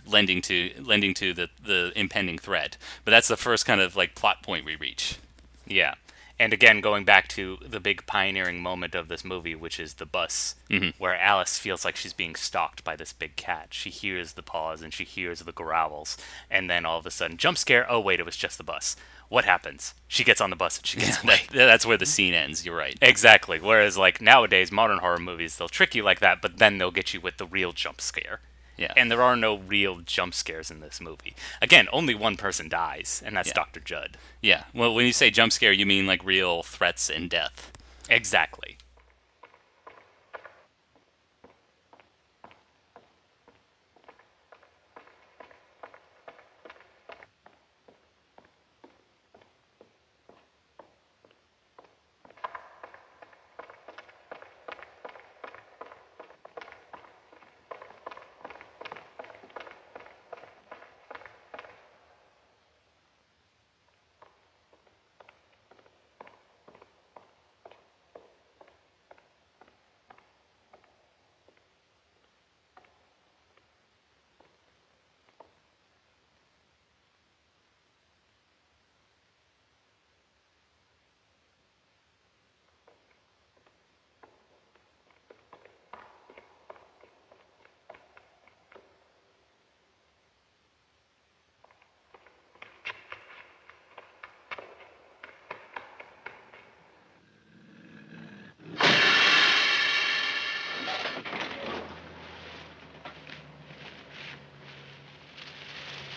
[0.06, 2.76] lending to lending to the the impending threat.
[3.04, 5.18] But that's the first kind of like plot point we reach.
[5.66, 5.94] Yeah.
[6.38, 10.04] And again, going back to the big pioneering moment of this movie, which is the
[10.04, 10.90] bus, mm-hmm.
[10.98, 13.68] where Alice feels like she's being stalked by this big cat.
[13.70, 16.18] She hears the paws and she hears the growls,
[16.50, 17.90] and then all of a sudden, jump scare.
[17.90, 18.96] Oh wait, it was just the bus.
[19.28, 19.94] What happens?
[20.06, 21.40] She gets on the bus and she gets away.
[21.52, 22.64] That, that's where the scene ends.
[22.64, 22.96] You're right.
[23.00, 23.58] Exactly.
[23.58, 27.14] Whereas like nowadays, modern horror movies, they'll trick you like that, but then they'll get
[27.14, 28.40] you with the real jump scare.
[28.76, 28.92] Yeah.
[28.96, 31.34] And there are no real jump scares in this movie.
[31.62, 33.54] Again, only one person dies, and that's Yeah.
[33.54, 33.80] Dr.
[33.80, 34.16] Judd.
[34.42, 34.64] yeah.
[34.74, 37.72] Well, when you say jump scare, you mean like real threats and death.
[38.08, 38.76] Exactly.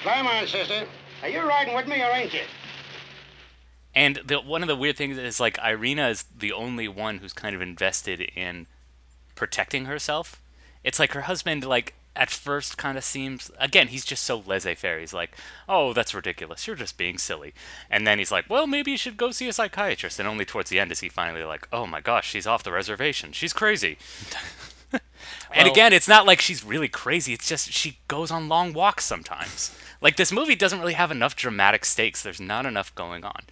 [0.10, 0.88] Climb on, sister.
[1.22, 2.42] Are you riding with me or ain't you?
[3.94, 7.32] And the, one of the weird things is like Irena is the only one who's
[7.32, 8.66] kind of invested in
[9.36, 10.42] protecting herself.
[10.84, 15.00] It's like her husband, like at first, kind of seems again he's just so laissez-faire.
[15.00, 16.66] He's like, "Oh, that's ridiculous.
[16.66, 17.54] You're just being silly."
[17.88, 20.72] And then he's like, "Well, maybe you should go see a psychiatrist." And only towards
[20.72, 23.32] the end is he finally like, "Oh my gosh, she's off the reservation.
[23.32, 24.00] She's crazy."
[25.54, 27.32] and again, it's not like she's really crazy.
[27.34, 29.78] It's just she goes on long walks sometimes.
[30.02, 32.24] Like this movie doesn't really have enough dramatic stakes.
[32.24, 33.44] There's not enough going on.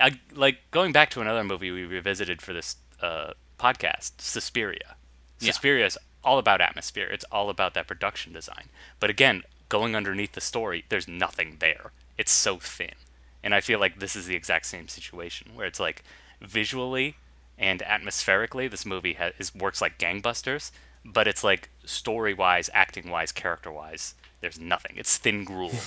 [0.00, 4.96] I, like going back to another movie we revisited for this uh, podcast, Suspiria.
[5.38, 5.52] Yeah.
[5.52, 7.08] Suspiria is all about atmosphere.
[7.10, 8.68] It's all about that production design.
[8.98, 11.92] But again, going underneath the story, there's nothing there.
[12.18, 12.94] It's so thin.
[13.42, 16.02] And I feel like this is the exact same situation where it's like
[16.40, 17.16] visually
[17.58, 20.70] and atmospherically, this movie ha- is works like gangbusters,
[21.04, 24.92] but it's like story wise, acting wise, character wise, there's nothing.
[24.96, 25.72] It's thin gruel.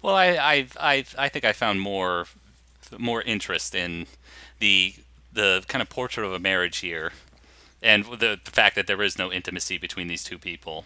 [0.00, 2.26] Well, I, I, I, I think I found more,
[2.96, 4.06] more interest in
[4.60, 4.94] the
[5.32, 7.12] the kind of portrait of a marriage here,
[7.82, 10.84] and the, the fact that there is no intimacy between these two people.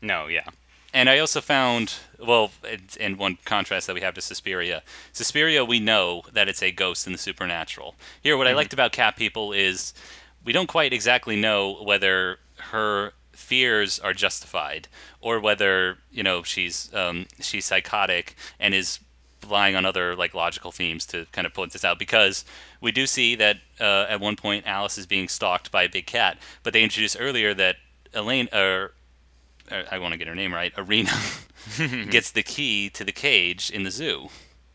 [0.00, 0.48] no, yeah.
[0.94, 5.64] And I also found, well, in- in one contrast that we have to Suspiria, Suspiria,
[5.64, 7.94] we know that it's a ghost in the supernatural.
[8.22, 8.56] Here, what I mm-hmm.
[8.56, 9.94] liked about Cat People is
[10.44, 12.38] we don't quite exactly know whether
[12.72, 14.88] her fears are justified
[15.20, 19.00] or whether you know she's um, she's psychotic and is
[19.42, 22.44] relying on other like logical themes to kind of point this out because
[22.80, 26.06] we do see that uh, at one point Alice is being stalked by a big
[26.06, 27.76] cat, but they introduced earlier that
[28.14, 28.92] Elaine or
[29.70, 31.12] uh, I want to get her name right, Irena
[32.10, 34.28] gets the key to the cage in the zoo.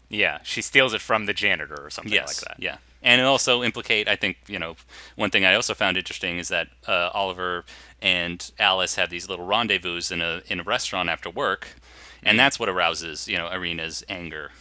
[0.10, 2.63] Yeah, she steals it from the janitor or something Yes, like that.
[2.63, 4.08] yeah, and it also implicate.
[4.08, 4.76] I think you know
[5.15, 7.65] one thing I also found interesting is that uh, Oliver
[8.02, 11.76] and Alice have these little rendezvous in a in a restaurant after work,
[12.24, 14.52] and that's what arouses you know Irena's anger,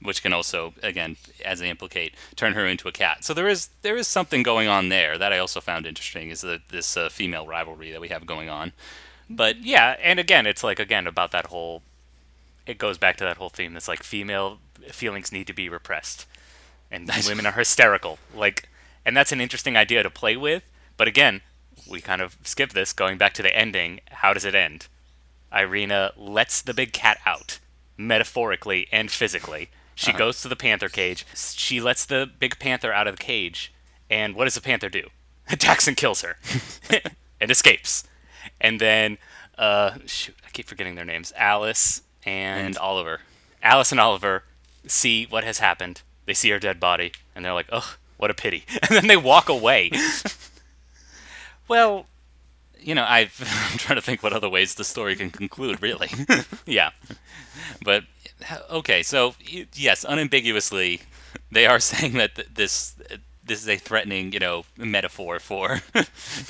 [0.00, 3.24] which can also again, as they implicate, turn her into a cat.
[3.24, 6.42] So there is there is something going on there that I also found interesting is
[6.42, 8.72] that this uh, female rivalry that we have going on.
[9.28, 11.82] But Yeah, and again, it's like again about that whole.
[12.66, 13.74] It goes back to that whole theme.
[13.74, 14.58] That's like female
[14.90, 16.26] feelings need to be repressed,
[16.90, 18.18] and women are hysterical.
[18.34, 18.68] Like,
[19.04, 20.62] and that's an interesting idea to play with.
[20.96, 21.40] But again,
[21.88, 22.92] we kind of skip this.
[22.92, 24.86] Going back to the ending, how does it end?
[25.52, 27.58] Irena lets the big cat out,
[27.96, 29.70] metaphorically and physically.
[29.94, 31.26] She goes to the panther cage.
[31.34, 33.72] She lets the big panther out of the cage,
[34.08, 35.08] and what does the panther do?
[35.48, 36.38] Attacks and kills her,
[37.40, 38.04] and escapes.
[38.60, 39.18] And then,
[39.58, 41.32] uh, shoot, I keep forgetting their names.
[41.36, 43.20] Alice and, and Oliver.
[43.62, 44.44] Alice and Oliver
[44.86, 46.02] see what has happened.
[46.26, 49.16] They see her dead body, and they're like, "Ugh, what a pity!" And then they
[49.16, 49.90] walk away.
[51.68, 52.06] Well,
[52.78, 53.40] you know, I've,
[53.72, 56.10] I'm trying to think what other ways the story can conclude, really.
[56.66, 56.90] yeah,
[57.82, 58.04] but
[58.70, 59.34] okay, so
[59.74, 61.00] yes, unambiguously,
[61.50, 62.94] they are saying that th- this
[63.44, 65.80] this is a threatening, you know, metaphor for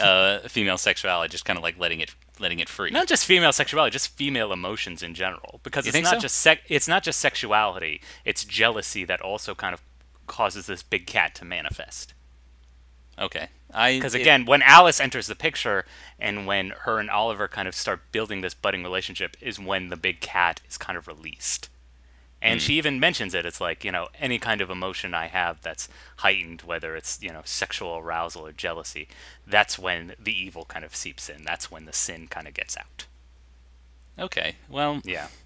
[0.00, 2.90] uh, female sexuality, just kind of like letting it letting it free.
[2.90, 5.60] not just female sexuality, just female emotions in general.
[5.62, 6.20] Because You it's not so?
[6.20, 8.00] just sec- it's not just sexuality.
[8.24, 9.80] It's jealousy that also kind of
[10.26, 12.12] causes this big cat to manifest.
[13.18, 15.84] Okay, I Because it- again, when Alice enters the picture
[16.18, 19.96] and when her and Oliver kind of start building this budding relationship, is when the
[19.96, 21.68] big cat is kind of released.
[22.44, 22.64] And Hmm.
[22.66, 23.46] she even mentions it.
[23.46, 27.30] It's like, you know, any kind of emotion I have that's heightened, whether it's, you
[27.32, 29.06] know, sexual arousal or jealousy,
[29.46, 31.44] that's when the evil kind of seeps in.
[31.44, 33.06] That's when the sin kind of gets out.
[34.18, 35.28] okay, well, Yeah.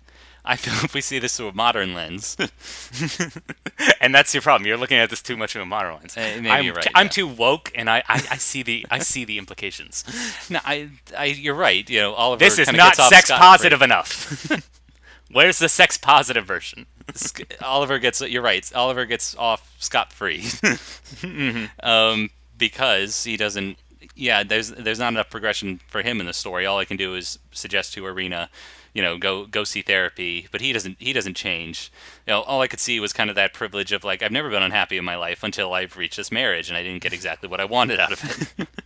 [0.48, 2.36] I feel if we see this through a modern lens,
[4.00, 4.66] And that's your problem.
[4.66, 6.16] You're looking at this too much of a modern lens.
[6.16, 7.10] Eh, maybe I'm, you're right, I'm yeah.
[7.10, 10.04] too woke, and I, I, I see the I see the implications.
[10.50, 11.88] no, I, I, you're right.
[11.90, 12.38] You know, Oliver.
[12.38, 14.50] This is not sex positive enough.
[15.30, 16.86] Where's the sex positive version?
[17.62, 18.70] Oliver gets you're right.
[18.74, 21.66] Oliver gets off scot free, Mm-hmm.
[21.88, 23.78] um, because he doesn't.
[24.14, 26.64] Yeah, there's there's not enough progression for him in the story.
[26.66, 28.48] All I can do is suggest to Irena,
[28.94, 30.48] you know, go go see therapy.
[30.50, 31.92] But he doesn't he doesn't change.
[32.26, 34.48] You know, all I could see was kind of that privilege of like I've never
[34.50, 37.48] been unhappy in my life until I've reached this marriage and I didn't get exactly
[37.48, 38.24] what I wanted out of
[38.58, 38.68] it.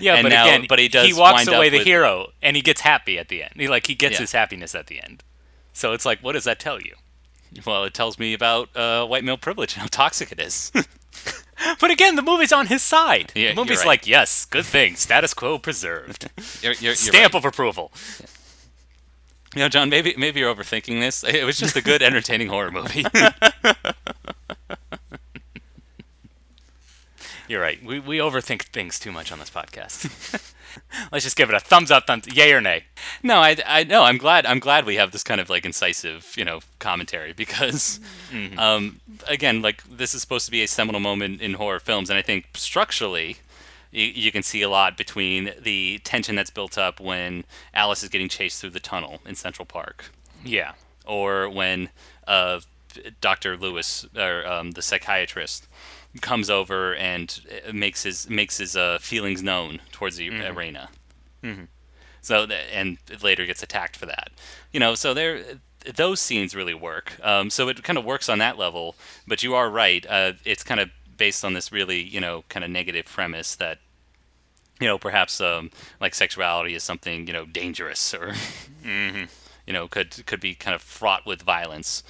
[0.00, 2.56] Yeah, And but now- again, but he does He walks away the with- hero, and
[2.56, 3.52] he gets happy at the end.
[3.54, 4.20] He like he gets Yeah.
[4.22, 5.22] his happiness at the end.
[5.78, 6.96] So it's like, what does that tell you?
[7.64, 10.72] well, it tells me about uh, white male privilege and how toxic it is.
[11.80, 13.32] But again, the movie's on his side.
[13.34, 13.88] Yeah, the movie's right.
[13.88, 16.30] like, yes, good thing, status quo preserved,
[16.62, 17.40] you're, you're, you're stamp right.
[17.40, 17.90] of approval.
[19.56, 21.24] You know, John, maybe maybe you're overthinking this.
[21.24, 23.04] It was just a good, entertaining horror movie.
[27.48, 27.82] You're right.
[27.84, 30.54] We we overthink things too much on this podcast.
[31.10, 32.84] Let's just give it a thumbs up, thumbs, yay or nay.
[33.22, 36.34] No, I, I no, I'm glad I'm glad we have this kind of like incisive,
[36.36, 38.00] you know, commentary because
[38.58, 42.18] um again, like this is supposed to be a seminal moment in horror films and
[42.18, 43.38] I think structurally
[43.90, 48.08] you, you can see a lot between the tension that's built up when Alice is
[48.10, 50.06] getting chased through the tunnel in Central Park
[50.44, 50.72] Yeah.
[51.06, 51.88] or when
[52.26, 52.60] uh,
[53.20, 53.56] Dr.
[53.56, 55.66] Lewis or um, the psychiatrist
[56.20, 60.88] comes over and uh, makes his makes his uh, feelings known towards the Irena.
[62.20, 64.30] So and later gets attacked for that.
[64.72, 65.42] You know, so there
[65.94, 67.18] those scenes really work.
[67.22, 68.96] Um, so it kind of works on that level.
[69.26, 70.04] But you are right.
[70.08, 73.78] Uh, it's kind of based on this really you know kind of negative premise that
[74.80, 78.34] you know, perhaps um, like sexuality is something you know dangerous or
[78.84, 79.24] Mm-hmm.
[79.66, 82.02] you know could could be kind of fraught with violence.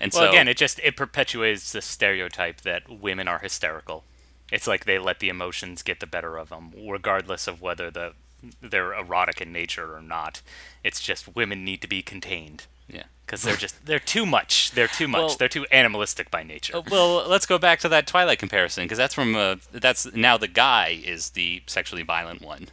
[0.00, 4.04] And Well, so again, it just it perpetuates the stereotype that women are hysterical.
[4.50, 8.12] It's like they let the emotions get the better of them, regardless of whether the
[8.60, 10.42] they're erotic in nature or not.
[10.84, 13.04] It's just women need to be contained yeah.
[13.24, 14.72] because they're just they're too much.
[14.72, 15.18] They're too much.
[15.20, 16.76] Well- they're too animalistic by nature.
[16.76, 20.36] Uh, Well, let's go back to that Twilight comparison because that's from uh, that's now
[20.36, 22.68] the guy is the sexually violent one.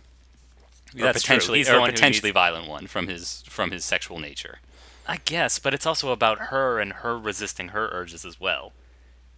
[0.95, 1.35] Or That's true.
[1.35, 4.59] potentially He's the or potentially needs- violent one from his from his sexual nature.
[5.07, 8.73] I guess, but it's also about her and her resisting her urges as well,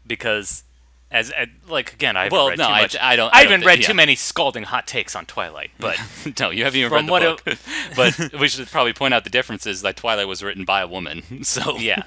[0.08, 0.64] because.
[1.12, 2.96] As, as like again, I Well, read no, too I- much.
[3.00, 3.88] I don't- I, I don't haven't read yeah.
[3.88, 5.98] too many scalding hot takes on Twilight, but
[6.40, 7.58] no, you haven't even read the what book.
[7.96, 11.24] but we should probably point out the differences that Twilight was written by a woman.
[11.44, 12.04] So yeah.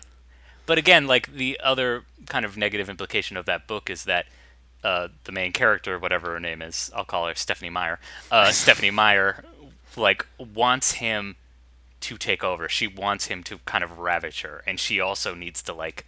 [0.66, 4.24] But again, like the other kind of negative implication of that book is that
[4.82, 7.98] uh, the main character, whatever her name is, I'll call her Stephanie Meyer.
[8.30, 9.44] Uh, Stephanie Meyer,
[9.96, 11.36] like wants him
[12.00, 12.68] to take over.
[12.70, 16.06] She wants him to kind of ravage her, and she also needs to like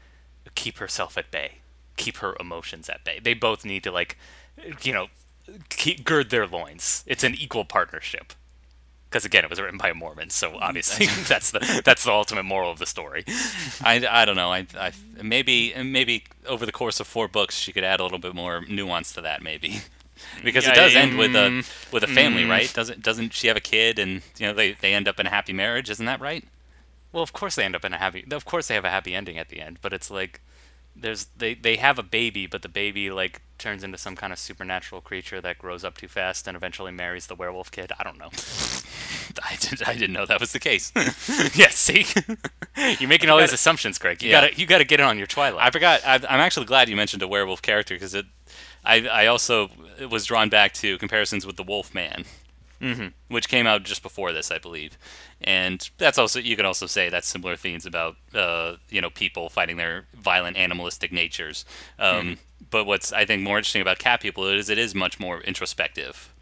[0.55, 1.59] keep herself at bay,
[1.97, 3.21] keep her emotions at bay.
[3.23, 4.19] They both need to like,
[4.83, 5.09] you know,
[5.71, 7.05] keep, gird their loins.
[7.07, 8.33] It's an equal partnership.
[9.09, 12.43] Because again, it was written by a Mormon, so obviously that's the that's the ultimate
[12.43, 13.25] moral of the story.
[13.83, 14.53] I, I don't know.
[14.53, 18.19] I, I maybe maybe over the course of four books she could add a little
[18.19, 19.81] bit more nuance to that maybe.
[20.43, 22.73] Because it Yeah, does end with a mm, with a family, right?
[22.73, 25.31] Doesn't doesn't she have a kid and you know they, they end up in a
[25.31, 25.91] happy marriage?
[25.91, 26.45] Isn't that right?
[27.13, 28.25] Well, of course they end up in a happy.
[28.31, 30.41] Of course they have a happy ending at the end, but it's like
[30.99, 34.39] there's they they have a baby, but the baby like turns into some kind of
[34.39, 37.93] supernatural creature that grows up too fast and eventually marries the werewolf kid.
[37.99, 38.31] I don't know.
[39.43, 40.93] I did I didn't know that was the case.
[41.55, 42.07] yeah, see,
[42.99, 44.23] you're making all these assumptions, Greg.
[44.23, 44.41] You Yeah.
[44.43, 45.67] gotta you gotta get it on your Twilight.
[45.67, 46.01] I forgot.
[46.07, 48.27] I, I'm actually glad you mentioned a werewolf character because it.
[48.85, 49.69] I I also
[50.11, 52.25] was drawn back to comparisons with the Wolf Man,
[52.81, 53.09] mm-hmm.
[53.29, 54.99] which came out just before this, I believe,
[55.41, 59.49] and that's also you can also say that's similar themes about uh, you know people
[59.49, 61.65] fighting their violent animalistic natures.
[61.99, 62.39] Um,
[62.71, 66.33] But what's I think more interesting about Cat People is it is much more introspective.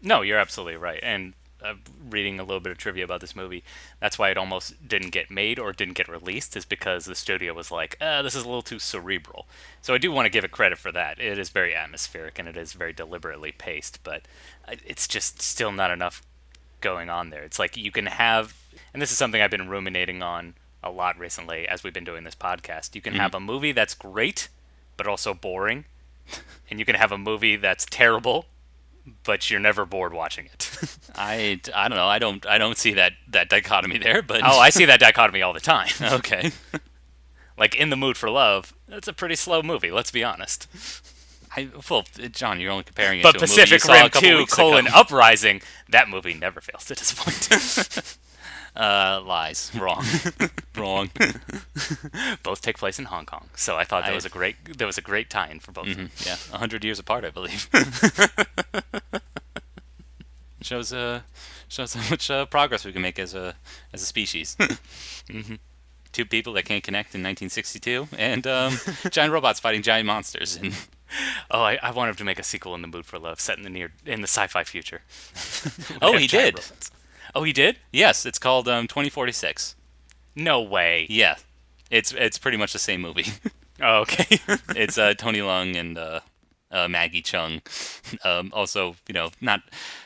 [0.00, 1.00] No, you're absolutely right.
[1.02, 1.74] And uh,
[2.08, 3.62] reading a little bit of trivia about this movie,
[4.00, 7.54] that's why it almost didn't get made or didn't get released, is because the studio
[7.54, 9.46] was like, uh, this is a little too cerebral.
[9.80, 11.20] So I do want to give it credit for that.
[11.20, 14.22] It is very atmospheric and it is very deliberately paced, but
[14.68, 16.22] it's just still not enough
[16.80, 17.42] going on there.
[17.42, 18.54] It's like you can have,
[18.92, 22.24] and this is something I've been ruminating on a lot recently as we've been doing
[22.24, 22.94] this podcast.
[22.94, 24.48] You can have a movie that's great,
[24.96, 25.84] but also boring,
[26.68, 28.46] and you can have a movie that's terrible,
[29.24, 30.70] but you're never bored watching it.
[31.14, 32.06] I, I don't know.
[32.06, 34.22] I don't I don't see that that dichotomy there.
[34.22, 35.90] But oh, I see that dichotomy all the time.
[36.02, 36.52] okay.
[37.58, 40.68] like In the Mood for Love, that's a pretty slow movie, let's be honest.
[41.54, 44.10] I, well, John, you're only comparing it But to a movie you saw a Rim
[44.10, 44.96] couple 2 weeks colon ago.
[44.96, 45.60] Uprising,
[45.90, 48.16] that movie never fails to disappoint.
[48.74, 49.70] Uh, lies.
[49.78, 50.02] Wrong.
[50.76, 51.10] Wrong.
[52.42, 54.86] Both take place in Hong Kong, so I thought that I- was a great there
[54.86, 55.88] was a great tie-in for both.
[55.88, 56.10] of them.
[56.24, 57.68] Yeah, a hundred years apart, I believe.
[60.62, 61.20] shows uh
[61.68, 63.54] shows how much uh, progress we can make as a
[63.92, 64.56] as a species.
[64.58, 65.54] mm-hmm.
[66.12, 68.76] Two people that can't connect in 1962, and um,
[69.10, 70.56] giant robots fighting giant monsters.
[70.56, 70.74] And
[71.50, 73.64] Oh, I, I wanted to make a sequel in the Mood for Love set in
[73.64, 75.02] the near in the sci-fi future.
[76.02, 76.54] oh, he did.
[76.54, 76.90] robots.
[77.34, 77.78] Oh, he did?
[77.92, 79.76] Yes, it's called um, 2046.
[80.36, 81.06] No way.
[81.08, 81.36] Yeah,
[81.90, 83.26] it's it's pretty much the same movie.
[83.80, 84.38] Oh, okay.
[84.76, 86.20] it's uh, Tony Leung and uh,
[86.70, 87.62] uh, Maggie Cheung.
[88.24, 89.62] Um, also, you know, not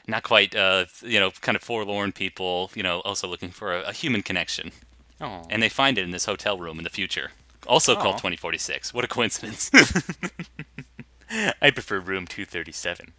[0.06, 2.70] not quite, uh, you know, kind of forlorn people.
[2.74, 4.70] You know, also looking for a, a human connection,
[5.20, 5.42] oh.
[5.50, 7.32] and they find it in this hotel room in the future,
[7.66, 8.94] also called 2046.
[8.94, 9.70] What a coincidence!
[11.60, 13.12] I prefer Room 237.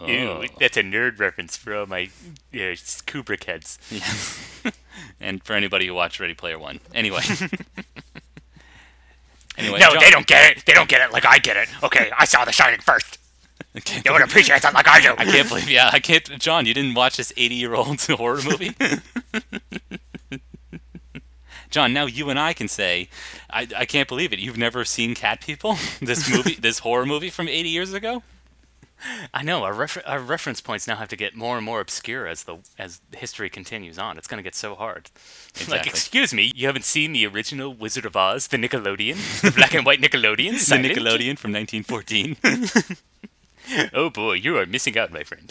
[0.00, 0.06] Oh.
[0.06, 2.10] Ew, that's a nerd reference for all my
[2.52, 2.74] uh,
[3.06, 3.78] Kubrick heads.
[5.20, 7.22] and for anybody who watched Ready Player One, anyway.
[9.56, 10.66] anyway, No, John- they don't get it.
[10.66, 11.68] They don't get it like I get it.
[11.82, 13.18] Okay, I saw The Shining first.
[13.72, 15.14] They would appreciate that like I do.
[15.16, 16.24] I can't believe, yeah, I can't.
[16.38, 18.72] John, you didn't watch this 80 year old horror movie?
[21.70, 23.08] John, now you and I can say,
[23.50, 24.38] I, I can't believe it.
[24.38, 25.76] You've never seen Cat People?
[26.00, 28.22] This movie, this horror movie from 80 years ago?
[29.34, 32.26] I know our, refer- our reference points now have to get more and more obscure
[32.26, 34.16] as the as history continues on.
[34.16, 35.10] It's going to get so hard.
[35.68, 39.72] Like, excuse me, you haven't seen the original Wizard of Oz, the Nickelodeon, the black
[39.74, 40.76] and white Nickelodeon, The?
[40.88, 42.36] Nickelodeon from 1914.
[43.94, 45.50] Oh boy, you are missing out, my friend.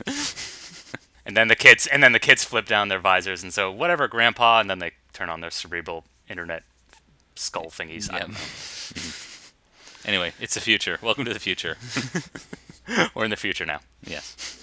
[1.26, 4.08] and then the kids, and then the kids flip down their visors, and so whatever,
[4.08, 6.62] Grandpa, and then they turn on their cerebral internet
[7.36, 8.12] skull thingies.
[8.12, 8.22] I Yep.
[8.22, 9.02] don't know.
[10.06, 11.00] anyway, it's the future.
[11.02, 11.78] Welcome to the future.
[13.16, 13.80] We're in the future now.
[14.06, 14.63] Yes.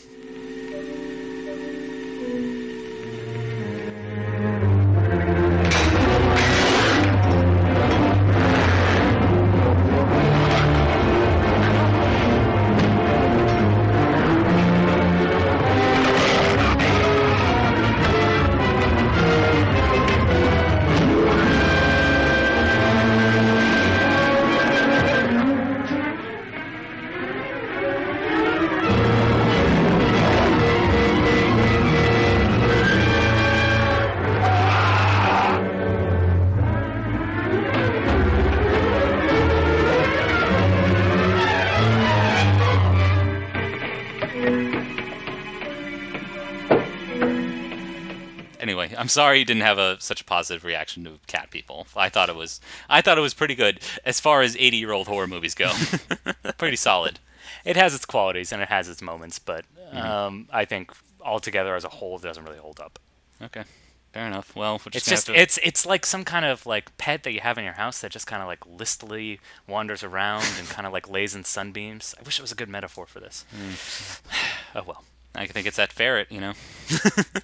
[49.10, 51.86] Sorry you didn't have a such a positive reaction to Cat People.
[51.96, 54.92] I thought it was I thought it was pretty good as far as 80 year
[54.92, 55.72] old horror movies go.
[56.58, 57.18] pretty solid.
[57.64, 59.98] It has its qualities and it has its moments, but Mm-hmm.
[59.98, 63.00] um, I think altogether as a whole, it doesn't really hold up.
[63.42, 63.64] Okay,
[64.12, 64.54] fair enough.
[64.54, 67.32] Well, we're It's just, just to- it's it's like some kind of like pet that
[67.32, 70.86] you have in your house that just kind of like listily wanders around and kind
[70.86, 72.14] of like lays in sunbeams.
[72.20, 73.44] I wish it was a good metaphor for this.
[74.76, 75.02] oh well,
[75.34, 76.52] I think it's that ferret, you know,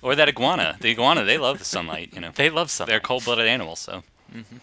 [0.03, 0.77] or that iguana.
[0.81, 2.11] The iguana, they love the sunlight.
[2.13, 2.91] You know, they love sunlight.
[2.91, 4.57] they're cold-blooded animals, so mm-hmm.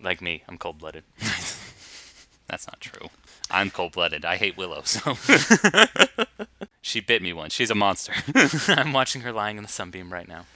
[0.00, 0.42] like me.
[0.48, 1.04] I'm cold blooded.
[1.18, 3.08] that's not true.
[3.50, 4.24] I'm cold-blooded.
[4.24, 5.16] I hate Willow, so
[6.80, 7.54] she bit me once.
[7.54, 8.12] She's a monster.
[8.68, 10.46] I'm watching her lying in the sunbeam right now.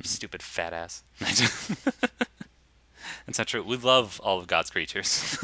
[0.00, 0.06] Mm.
[0.06, 1.04] Stupid fat ass.
[3.26, 3.62] That's not true.
[3.62, 5.38] We love all of God's creatures.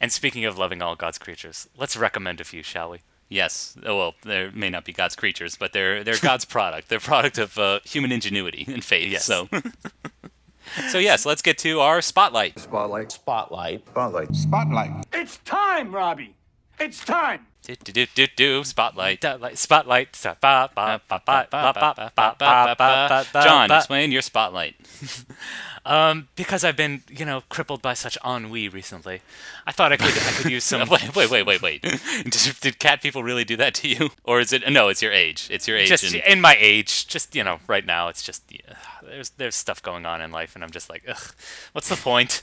[0.00, 2.98] And speaking of loving all God's creatures, let's recommend a few, shall we?
[3.28, 3.76] Yes.
[3.82, 6.88] Well, they may not be God's creatures, but they're they're God's product.
[6.88, 9.10] They're product of uh, human ingenuity and faith.
[9.10, 9.24] Yes.
[9.24, 9.48] So.
[10.90, 12.58] so yes, let's get to our spotlight.
[12.58, 13.12] Spotlight.
[13.12, 13.86] Spotlight.
[13.86, 14.34] Spotlight.
[14.34, 14.90] Spotlight.
[15.12, 16.34] It's time, Robbie.
[16.78, 17.46] It's time.
[17.62, 19.22] Do do do do do spotlight.
[19.22, 19.58] Spotlight.
[19.58, 20.14] Spotlight.
[20.14, 21.00] spotlight.
[23.32, 24.74] John, explain your spotlight.
[25.86, 29.20] Um, because I've been, you know, crippled by such ennui recently,
[29.66, 30.88] I thought I could, I could use some.
[30.88, 31.82] wait, wait, wait, wait, wait.
[32.24, 34.62] did, did cat people really do that to you, or is it?
[34.70, 35.46] No, it's your age.
[35.50, 35.88] It's your age.
[35.88, 39.54] just and- in my age, just you know, right now, it's just yeah, there's there's
[39.54, 41.34] stuff going on in life, and I'm just like, ugh,
[41.72, 42.42] what's the point?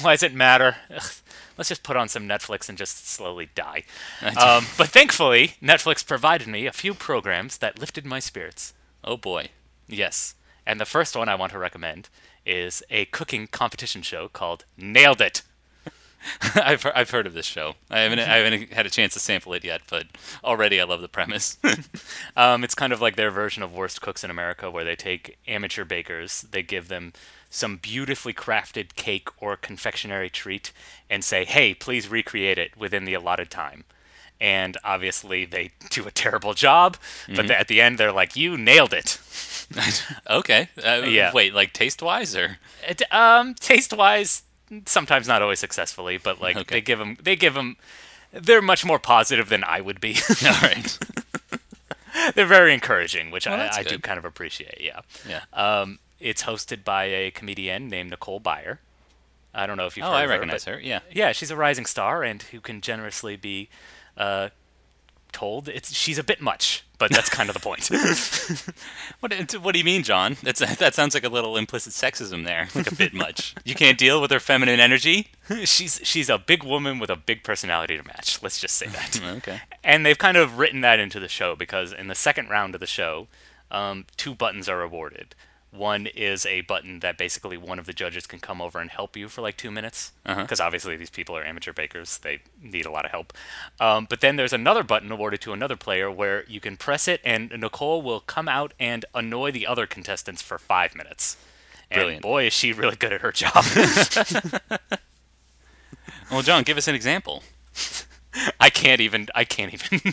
[0.00, 0.76] Why does it matter?
[0.94, 1.10] Ugh,
[1.58, 3.82] let's just put on some Netflix and just slowly die.
[4.22, 8.74] Um, but thankfully, Netflix provided me a few programs that lifted my spirits.
[9.02, 9.48] oh boy.
[9.88, 10.34] Yes,
[10.64, 12.08] and the first one I want to recommend
[12.46, 15.42] is a cooking competition show called Nailed It.
[16.54, 17.74] I've I've heard of this show.
[17.90, 20.06] I haven't I haven't had a chance to sample it yet, but
[20.42, 21.58] already I love the premise.
[22.36, 25.38] Um, it's kind of like their version of Worst Cooks in America, where they take
[25.48, 27.14] amateur bakers, they give them
[27.48, 30.70] some beautifully crafted cake or confectionery treat,
[31.08, 33.84] and say, hey, please recreate it within the allotted time.
[34.40, 36.96] And obviously, they do a terrible job,
[37.34, 39.18] but at the end, they're like, you nailed it.
[40.30, 40.68] okay.
[40.84, 41.32] Uh, Yeah.
[41.32, 42.58] Wait, like taste wise or?
[42.86, 44.42] It, um, taste wise,
[44.84, 46.76] sometimes not always successfully, but like Okay.
[46.76, 47.76] they give them, they give them,
[48.32, 50.16] they're much more positive than I would be.
[50.46, 50.98] All right.
[52.34, 54.80] they're very encouraging, which Well, I, I do kind of appreciate.
[54.80, 55.00] Yeah.
[55.28, 55.40] Yeah.
[55.52, 58.78] Um, it's hosted by a comedian named Nicole Byer.
[59.54, 60.74] I don't know if you've oh, I recognize her.
[60.74, 60.80] her.
[60.80, 61.00] Yeah.
[61.10, 63.68] Yeah, she's a rising star and who can generously be
[64.16, 64.48] uh,
[65.32, 67.90] told it's she's a bit much, but that's kind of the point.
[69.20, 70.36] What What do you mean, John?
[70.42, 72.68] That's that sounds like a little implicit sexism there.
[72.74, 73.54] Like a bit much.
[73.64, 75.28] You can't deal with her feminine energy.
[75.64, 78.42] she's she's a big woman with a big personality to match.
[78.42, 79.20] Let's just say that.
[79.38, 79.60] Okay.
[79.84, 82.80] And they've kind of written that into the show because in the second round of
[82.80, 83.28] the show,
[83.70, 85.34] um, two buttons are awarded.
[85.76, 89.16] One is a button that basically one of the judges can come over and help
[89.16, 92.90] you for like two minutes, because obviously these people are amateur bakers; they need a
[92.90, 93.32] lot of help.
[93.78, 97.20] Um, but then there's another button awarded to another player where you can press it,
[97.24, 101.36] and Nicole will come out and annoy the other contestants for five minutes.
[101.90, 102.22] And Brilliant.
[102.22, 103.64] boy, is she really good at her job.
[106.30, 107.42] Well, John, give us an example.
[108.60, 109.28] I can't even.
[109.34, 110.12] I can't even.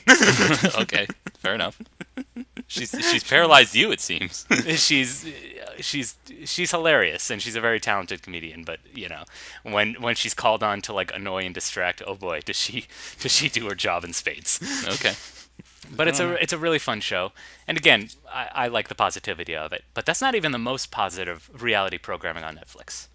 [0.82, 1.80] okay, fair enough.
[2.68, 4.46] She's she's paralyzed you, it seems.
[4.76, 5.26] she's
[5.80, 6.16] she's
[6.46, 9.24] she's hilarious and she's a very talented comedian but you know
[9.64, 12.86] when when she's called on to like annoy and distract oh boy does she
[13.20, 15.14] does she do her job in spades Okay.
[15.96, 17.32] but it's a it's a really fun show
[17.68, 20.92] and again I, I like the positivity of it but that's not even the most
[20.92, 23.08] positive reality programming on netflix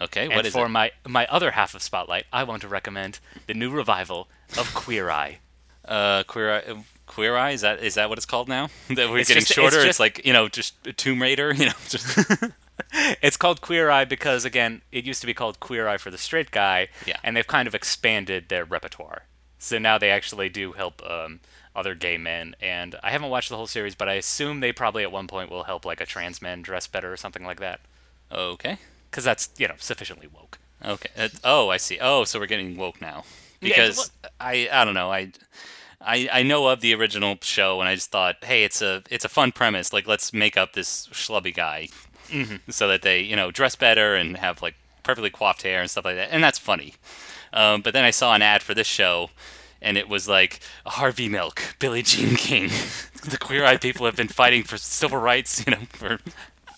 [0.00, 0.24] Okay.
[0.26, 0.70] and What is for it?
[0.70, 4.28] my my other half of spotlight i want to recommend the new revival
[4.58, 5.38] of queer eye
[5.84, 6.62] Uh, queer eye.
[6.70, 6.74] uh,
[7.06, 8.70] Queer Eye is that is that what it's called now?
[8.88, 9.76] That we're It's getting just- shorter.
[9.76, 11.52] It's, just- like you know, just a Tomb Raider.
[11.58, 12.06] You know, just
[13.22, 16.16] It's called Queer Eye because again, it used to be called Queer Eye for the
[16.18, 17.18] straight guy, Yeah.
[17.22, 19.24] and they've kind of expanded their repertoire.
[19.58, 21.40] So now they actually do help um,
[21.76, 25.02] other gay men, and I haven't watched the whole series, but I assume they probably
[25.02, 27.80] at one point will help like a trans man dress better or something like that,
[28.32, 28.78] okay.
[29.14, 30.58] Because that's you know sufficiently woke.
[30.84, 31.08] Okay.
[31.16, 31.98] Uh, oh, I see.
[32.00, 33.24] Oh, so we're getting woke now.
[33.60, 34.10] Yeah, Because
[34.40, 35.12] I I don't know.
[35.12, 35.30] I
[36.00, 39.24] I I know of the original show and I just thought, "Hey, it's a it's
[39.24, 39.92] a fun premise.
[39.92, 41.88] Like let's make up this schlubby guy
[42.68, 46.04] so that they, you know, dress better and have like perfectly coiffed hair and stuff
[46.04, 46.94] like that." And that's funny.
[47.52, 49.30] Um, but then I saw an ad for this show
[49.80, 52.70] and it was like Harvey Milk, Billie Jean King.
[53.24, 56.18] the queer-eyed people have been fighting for civil rights, you know, for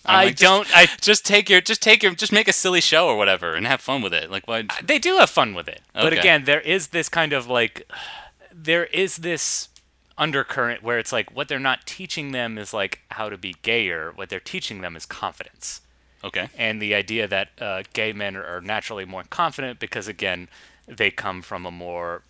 [0.09, 0.68] I'm I like, don't.
[0.76, 3.66] I just take your just take your just make a silly show or whatever and
[3.66, 4.30] have fun with it.
[4.30, 6.18] Like what they do have fun with it, but Okay.
[6.18, 7.90] again, there is this kind of like
[8.52, 9.68] there is this
[10.18, 14.12] undercurrent where it's like what they're not teaching them is like how to be gayer.
[14.14, 15.82] What they're teaching them is confidence.
[16.24, 16.48] Okay.
[16.59, 20.48] and the idea that uh, gay men are naturally more confident because again
[20.88, 22.22] they come from a more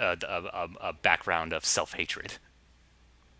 [0.00, 2.34] uh, a, a, a background of self-hatred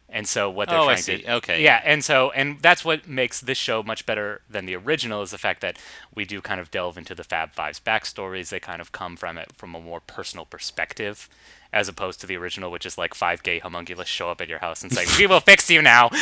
[0.08, 1.18] and so what they're Oh, I trying see.
[1.22, 1.62] to Okay.
[1.62, 5.30] yeah and so and that's what makes this show much better than the original is
[5.32, 5.78] the fact that
[6.14, 9.36] we do kind of delve into the fab five's backstories they kind of come from
[9.38, 11.28] it from a more personal perspective
[11.72, 14.60] as opposed to the original which is like five gay homunculus show up at your
[14.60, 16.08] house and say we will fix you now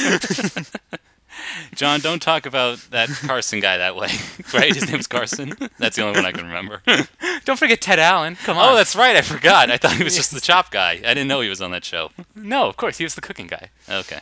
[1.74, 4.06] John, don't talk about that Carson guy that way.
[4.54, 4.72] right?
[4.72, 5.52] His name's Carson.
[5.80, 6.80] That's the only one I can remember.
[7.46, 9.16] don't forget ted allen come on oh, that's right.
[9.16, 9.70] I forgot.
[9.70, 10.92] I thought he was just the chop guy.
[10.92, 12.10] I didn't know he was on that show.
[12.34, 14.20] no of course he was the cooking guy Okay.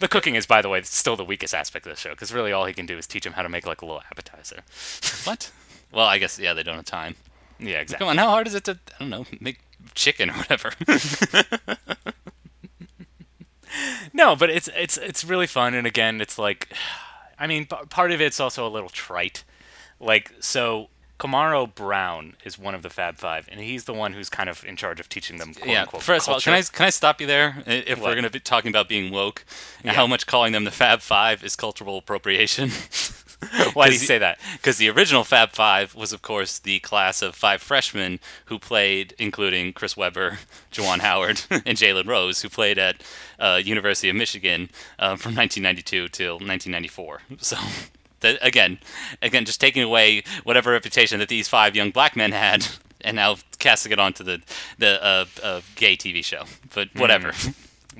[0.00, 2.52] The cooking is, by the way, still the weakest aspect of the show because really
[2.52, 4.62] all he can do is teach him how to make like a little appetizer.
[5.24, 5.50] What?
[5.92, 7.16] Well, I guess yeah, they don't have time.
[7.60, 8.04] Yeah, exactly.
[8.04, 9.58] Come on, how hard is it to I don't know make
[9.94, 10.72] chicken or whatever?
[14.12, 16.68] No, but it's it's it's really fun, and again, it's like,
[17.38, 19.44] I mean, p- part of it's also a little trite.
[20.00, 20.88] Like, so
[21.18, 24.64] Karamo Brown is one of the Fab Five, and he's the one who's kind of
[24.64, 25.52] in charge of teaching them.
[25.54, 25.82] Quote yeah.
[25.82, 27.62] unquote, First of all, can I can I stop you there?
[27.66, 28.08] If What?
[28.10, 29.44] we're gonna be talking about being woke,
[29.78, 29.92] and Yeah.
[29.94, 32.70] how much calling them the Fab Five is cultural appropriation.
[33.72, 34.38] Why do you say that?
[34.54, 39.14] Because the original Fab Five was, of course, the class of five freshmen who played,
[39.16, 40.38] including Chris Webber,
[40.72, 42.96] Juwan Howard, and Jalen Rose, who played at
[43.38, 47.22] uh, University of Michigan uh, from 1992 till 1994.
[47.38, 47.56] So,
[48.22, 48.78] again,
[49.22, 52.66] again, just taking away whatever reputation that these five young black men had,
[53.00, 54.42] and now casting it onto the
[54.78, 56.44] the uh, uh, gay TV show.
[56.74, 57.32] But whatever.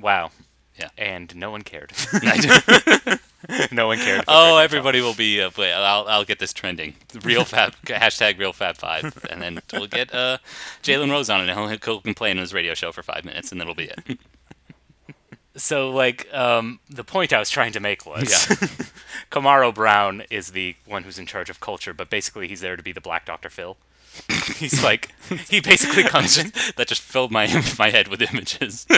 [0.01, 0.31] Wow.
[0.77, 0.89] Yeah.
[0.97, 1.91] And no one cared.
[3.71, 4.25] No one cared.
[4.27, 5.41] Oh, everybody will be.
[5.41, 6.95] Uh, wait, I'll I'll get this trending.
[7.23, 10.39] Real fab hashtag real fab five, and then we'll get uh,
[10.83, 13.51] Jalen Rose on it, and he'll, he'll complain on his radio show for five minutes,
[13.51, 14.19] and that'll be it.
[15.59, 18.55] So, like, um, the point I was trying to make was Yeah.
[19.31, 22.83] Karamo Brown is the one who's in charge of culture, but basically he's there to
[22.83, 23.49] be the Black Dr.
[23.49, 23.77] Phil.
[24.55, 25.09] he's like,
[25.49, 26.51] he basically comes in.
[26.77, 27.47] that just filled my
[27.77, 28.85] my head with images.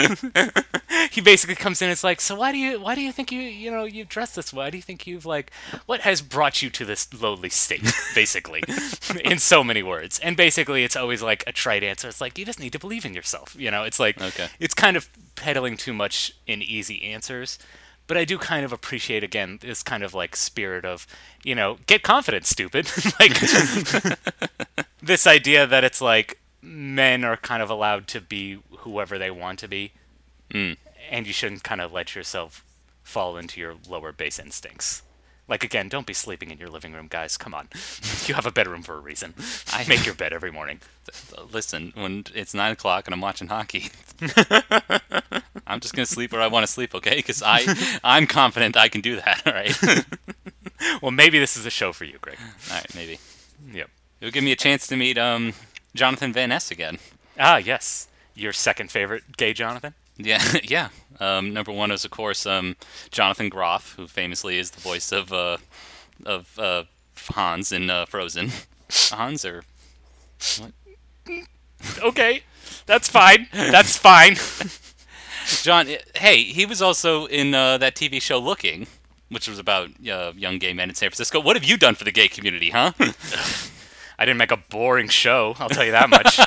[1.09, 1.89] He basically comes in.
[1.89, 4.35] It's like, so why do you, why do you think you, you know, you dress
[4.35, 4.65] this way?
[4.65, 5.51] Why do you think you've like,
[5.87, 7.91] what has brought you to this lowly state?
[8.13, 8.63] Basically,
[9.25, 10.19] in so many words.
[10.19, 12.07] And basically, it's always like a trite answer.
[12.07, 13.55] It's like you just need to believe in yourself.
[13.57, 14.47] You know, it's like, Okay.
[14.59, 17.57] it's kind of peddling too much in easy answers.
[18.07, 21.07] But I do kind of appreciate again this kind of like spirit of,
[21.43, 22.89] you know, get confident, stupid.
[23.19, 23.39] like
[25.01, 29.59] this idea that it's like men are kind of allowed to be whoever they want
[29.59, 29.91] to be,
[30.53, 30.75] Mm.
[31.09, 32.65] and you shouldn't kind of let yourself
[33.03, 35.01] fall into your lower base instincts.
[35.47, 37.37] Like again, don't be sleeping in your living room, guys.
[37.37, 37.69] Come on,
[38.25, 39.33] you have a bedroom for a reason.
[39.71, 40.79] I make your bed every morning.
[41.51, 43.89] Listen, when it's nine o'clock and I'm watching hockey,
[45.71, 47.15] I'm just gonna sleep where I want to sleep, okay?
[47.15, 47.63] Because I
[48.03, 49.41] I'm confident I can do that.
[49.45, 50.05] All right.
[50.99, 52.37] Well, maybe this is a show for you, Greg.
[52.69, 53.19] all right, maybe
[53.71, 53.87] Yep.
[54.19, 55.53] it'll give me a chance to meet um
[55.93, 56.97] Jonathan Van Ness again.
[57.39, 58.07] Ah, yes.
[58.33, 59.93] Your second favorite gay Jonathan?
[60.17, 60.89] Yeah, yeah.
[61.19, 62.75] Um, number one is of course um,
[63.11, 65.57] Jonathan Groff, who famously is the voice of uh,
[66.25, 66.83] of uh,
[67.29, 68.49] Hans in uh, Frozen.
[69.11, 69.63] Hans or
[70.59, 70.71] what?
[72.03, 72.41] Okay,
[72.87, 73.47] that's fine.
[73.53, 74.35] That's fine.
[75.63, 75.87] John?
[76.15, 78.87] Hey, he was also in uh, that TV show Looking,
[79.29, 81.39] which was about uh, young gay men in San Francisco.
[81.39, 82.93] What have you done for the gay community, huh?
[84.19, 85.55] I didn't make a boring show.
[85.59, 86.39] I'll tell you that much.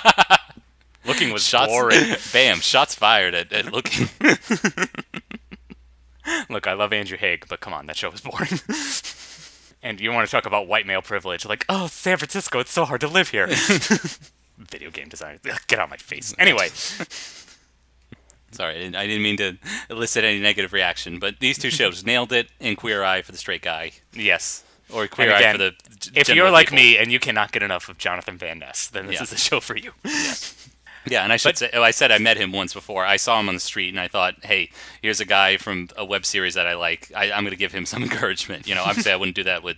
[1.07, 2.15] Looking was shots, boring.
[2.33, 4.09] bam, shots fired at, at Looking.
[6.49, 8.61] Look, I love Andrew Haigh, but come on, that show was boring.
[9.83, 11.45] and you want to talk about white male privilege?
[11.45, 13.49] Like, oh, San Francisco, it's so hard to live here.
[14.57, 16.35] Video game designer, get out of my face.
[16.39, 16.69] Anyway,
[18.55, 19.57] Sorry, I didn't, I didn't mean to
[19.91, 23.39] elicit any negative reaction, but these two shows nailed it in Queer Eye for the
[23.39, 24.65] straight guy, yes.
[24.93, 25.71] or Queer And Eye again, for the.
[25.99, 26.83] g- If you're like people.
[26.85, 29.23] me and you cannot get enough of Jonathan Van Ness, then this Yeah.
[29.25, 29.93] is a show for you.
[31.07, 33.05] Yeah, and I should But- say, oh, I said I met him once before.
[33.05, 34.71] I saw him on the street, and I thought, hey,
[35.03, 37.13] here's a guy from a web series that I like.
[37.15, 38.67] I, I'm going to give him some encouragement.
[38.67, 39.77] You know, obviously I wouldn't do that with,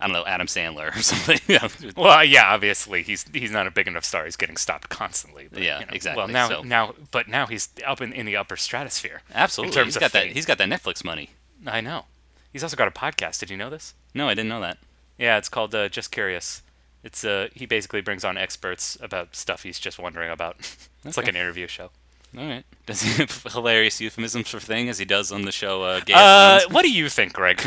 [0.00, 1.92] I don't know, Adam Sandler or something.
[1.96, 4.24] Well, yeah, obviously he's he's not a big enough star.
[4.24, 5.48] He's getting stopped constantly.
[5.50, 8.26] But, Yeah, you know, exactly, Well, now so- now, but now he's up in, in
[8.26, 9.22] the upper stratosphere.
[9.34, 9.84] absolutely.
[9.84, 10.26] He's got that.
[10.28, 11.30] He's got that Netflix money.
[11.66, 12.04] I know.
[12.52, 13.40] He's also got a podcast.
[13.40, 13.94] Did you know this?
[14.14, 14.78] No, I didn't know that.
[15.18, 16.62] Yeah, it's called uh, Just Curious.
[17.04, 20.56] It's uh he basically brings on experts about stuff he's just wondering about.
[21.04, 21.90] It's like an interview show.
[22.36, 22.64] All right.
[22.84, 25.84] Does he have hilarious euphemisms for thing as he does on the show?
[25.84, 27.62] Uh, Gay Uh, what do you think, Greg?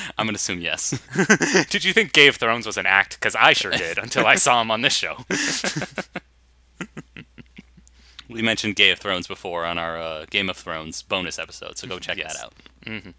[0.18, 0.98] I'm going to assume yes.
[1.70, 3.14] did you think Game of Thrones was an act?
[3.18, 5.16] Because I sure did until I saw him on this show.
[8.28, 11.86] We mentioned Game of Thrones before on our uh, Game of Thrones bonus episode, so
[11.86, 12.36] go check Yes.
[12.36, 13.14] that out.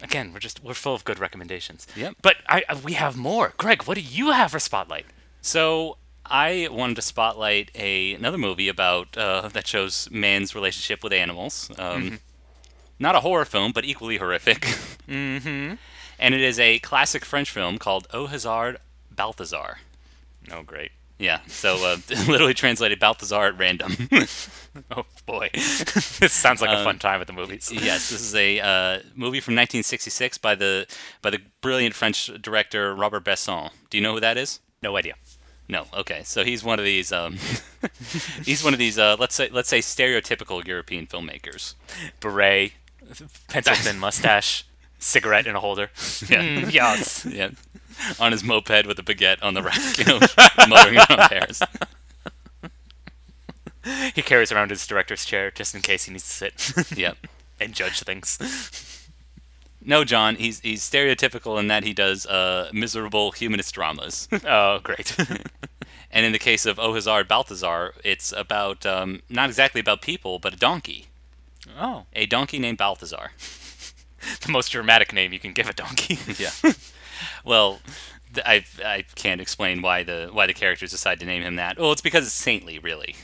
[0.00, 1.88] Again, we're just we're full of good recommendations.
[1.96, 2.14] Yep.
[2.22, 3.52] But I, I we have more.
[3.56, 5.06] Greg, what do you have for Spotlight?
[5.42, 11.12] So I wanted to spotlight a another movie about uh, that shows man's relationship with
[11.12, 11.68] animals.
[11.76, 12.20] Um,
[13.00, 14.60] Not a horror film, but equally horrific.
[15.08, 15.74] mm-hmm.
[16.18, 18.78] And it is a classic French film called Au Hasard
[19.10, 19.78] Balthazar.
[20.52, 20.90] Oh, great.
[21.18, 21.96] Yeah, so uh,
[22.28, 24.08] literally translated Balthazar at random.
[24.92, 27.68] Oh boy, this sounds like a Um, fun time at the movies.
[27.72, 30.86] yes, this is a uh, movie from 1966 by the
[31.20, 33.70] by the brilliant French director Robert Bresson.
[33.90, 34.60] Do you know who that is?
[34.80, 35.14] No idea.
[35.68, 35.86] No.
[35.92, 37.10] Okay, so he's one of these.
[37.10, 37.38] Um,
[38.44, 38.98] he's one of these.
[39.00, 41.74] Uh, let's say let's say stereotypical European filmmakers.
[42.20, 42.74] Beret,
[43.48, 44.64] pencil thin mustache,
[44.98, 45.90] cigarette in a holder.
[46.28, 46.42] Yeah.
[46.42, 47.24] Mm, yes.
[47.26, 47.50] Yeah,
[48.20, 50.20] on his moped with a baguette on the rack, you know,
[50.68, 51.62] motoring around Paris.
[54.14, 57.16] He carries around his director's chair just in case he needs to sit Yep.
[57.60, 59.08] and judge things.
[59.80, 60.34] No, John.
[60.36, 64.28] He's he's stereotypical in that he does uh, miserable humanist dramas.
[64.46, 65.16] Oh, great.
[66.10, 70.38] And in the case of Au Hasard Balthazar, it's about um, not exactly about people,
[70.38, 71.06] but a donkey.
[71.78, 73.32] oh, A donkey named Balthazar.
[74.44, 76.18] the most dramatic name you can give a donkey.
[76.38, 76.50] Yeah.
[77.44, 77.80] well,
[78.34, 81.78] th- I I can't explain why the why the characters decide to name him that.
[81.78, 83.16] Well, it's because it's saintly, really.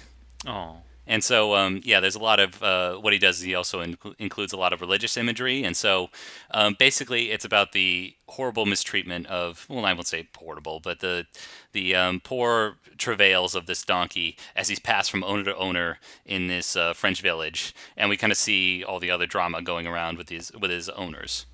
[0.47, 0.79] oh.
[1.07, 3.41] And so, um, yeah, there's a lot of uh, what he does.
[3.41, 6.09] He also inclu- includes a lot of religious imagery, and so
[6.51, 11.27] um, basically, it's about the horrible mistreatment of well, I won't say horrible, but the
[11.73, 16.47] the um, poor travails of this donkey as he's passed from owner to owner in
[16.47, 20.17] this uh, French village, and we kind of see all the other drama going around
[20.17, 21.47] with these with his owners.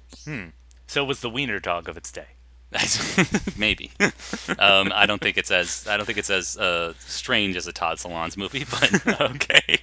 [0.86, 2.26] So it was the wiener dog of its day.
[3.58, 3.90] Maybe.
[4.58, 7.72] um, I don't think it's as I don't think it's as uh, strange as a
[7.72, 9.78] Todd Solondz movie, but Okay.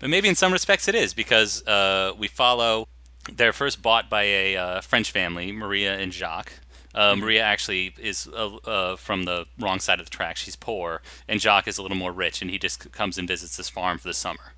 [0.00, 2.88] but maybe in some respects it is because uh, we follow.
[3.30, 6.52] They're first bought by a uh, French family, Maria and Jacques.
[6.94, 10.36] Uh, Maria actually is uh, uh, from the wrong side of the track.
[10.36, 13.56] She's poor, and Jacques is a little more rich, and he just comes and visits
[13.58, 14.52] this farm for the summer.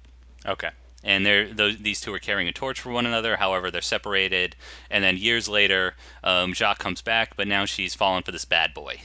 [0.46, 0.70] okay.
[1.04, 3.36] And they're those, these two are carrying a torch for one another.
[3.36, 4.56] However, they're separated,
[4.90, 5.94] and then years later,
[6.24, 9.00] um, Jacques comes back, but now she's fallen for this bad boy,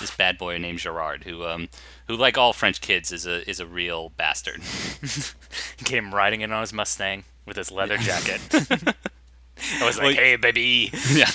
[0.00, 1.68] this bad boy named Gerard, who um,
[2.08, 4.62] who like all French kids is a is a real bastard.
[5.76, 8.40] He came riding in on his Mustang with his leather jacket.
[9.80, 11.30] I was like, Well, "Hey, baby, yeah.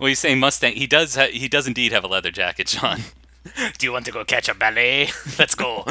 [0.00, 0.74] Well, you say Mustang.
[0.74, 1.16] He does.
[1.16, 3.00] Ha- he does indeed have a leather jacket, John.
[3.78, 5.10] do you want to go catch a ballet?
[5.38, 5.84] Let's go."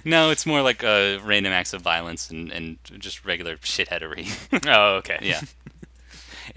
[0.04, 4.28] No, it's more like uh, random acts of violence and, and just regular shitheadery.
[4.66, 5.18] oh, okay.
[5.22, 5.40] yeah.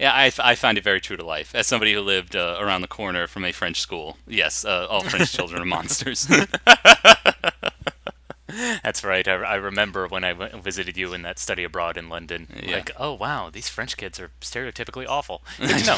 [0.00, 1.54] Yeah, I, I find it very true to life.
[1.54, 5.02] As somebody who lived uh, around the corner from a French school, yes, uh, all
[5.02, 6.26] French children are monsters.
[8.82, 9.26] That's right.
[9.26, 12.48] I, I remember when I went, visited you in that study abroad in London.
[12.62, 12.76] Yeah.
[12.76, 15.42] Like, oh wow, these French kids are stereotypically awful.
[15.58, 15.96] Good to know.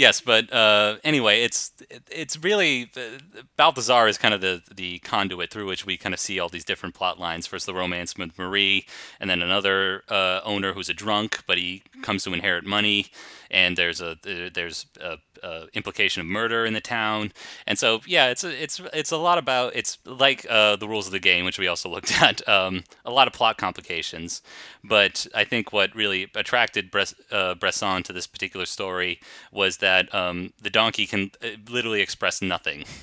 [0.00, 1.72] Yes, but uh, anyway, it's
[2.10, 3.18] it's really uh,
[3.56, 6.64] Balthazar is kind of the the conduit through which we kind of see all these
[6.64, 7.46] different plot lines.
[7.46, 8.86] First, the romance with Marie,
[9.20, 13.06] and then another uh, owner who's a drunk, but he comes to inherit money,
[13.50, 17.32] and there's a there's a, a implication of murder in the town,
[17.66, 21.06] and so yeah, it's a, it's it's a lot about it's like uh, the rules
[21.06, 22.46] of the game, which we also looked at.
[22.48, 24.42] Um, a lot of plot complications,
[24.84, 29.20] but I think what really attracted Bres- uh, Bresson to this particular story
[29.52, 32.84] was that um, the donkey can uh, literally express nothing.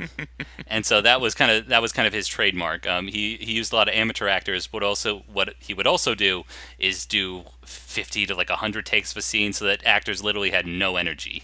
[0.66, 2.86] and so that was kind of that was kind of his trademark.
[2.86, 6.14] Um, he he used a lot of amateur actors, but also what he would also
[6.14, 6.44] do
[6.78, 10.66] is do fifty to like hundred takes of a scene, so that actors literally had
[10.66, 11.42] no energy,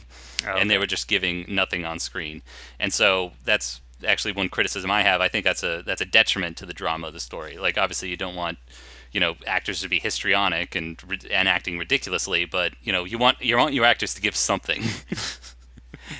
[0.58, 2.42] and they were just giving nothing on screen.
[2.78, 5.20] And so that's actually one criticism I have.
[5.20, 7.58] I think that's a that's a detriment to the drama of the story.
[7.58, 8.58] Like obviously you don't want
[9.12, 13.40] you know actors to be histrionic and and acting ridiculously, but you know you want
[13.40, 14.82] you want your actors to give something.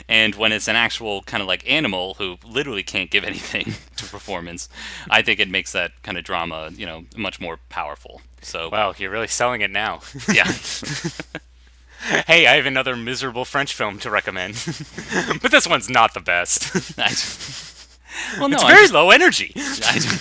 [0.09, 4.05] And when it's an actual kind of like animal who literally can't give anything to
[4.07, 4.69] performance,
[5.11, 8.21] I think it makes that kind of drama, you know, much more powerful.
[8.43, 10.01] So Wow, you're really selling it now.
[10.33, 10.45] yeah,
[12.27, 14.55] hey, I have another miserable French film to recommend,
[15.43, 16.99] but this one's not the best.
[16.99, 17.13] I,
[18.39, 19.53] well, no, it's very just- low energy.
[19.57, 20.19] I,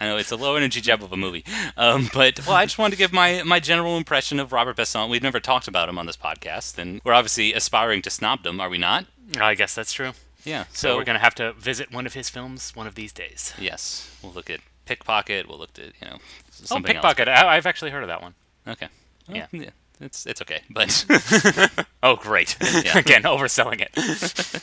[0.00, 1.44] I know it's a low energy job of a movie,
[1.76, 5.10] um, but well, I just wanted to give my my general impression of Robert Bresson.
[5.10, 8.70] We've never talked about him on this podcast, and we're obviously aspiring to snobdom, are
[8.70, 9.04] we not?
[9.38, 10.12] I guess that's true.
[10.42, 10.64] Yeah.
[10.72, 13.52] So, we're gonna have to visit one of his films one of these days.
[13.58, 15.46] yes, we'll look at Pickpocket.
[15.46, 17.02] We'll look at you know Oh, something else.
[17.04, 17.28] Pickpocket!
[17.28, 18.34] I, I've actually heard of that one.
[18.66, 18.88] Okay.
[19.28, 19.70] Well, Yeah.
[20.00, 21.04] It's it's okay, but
[22.02, 22.56] Oh, great!
[22.62, 22.96] Yeah.
[23.04, 24.62] Again, overselling it.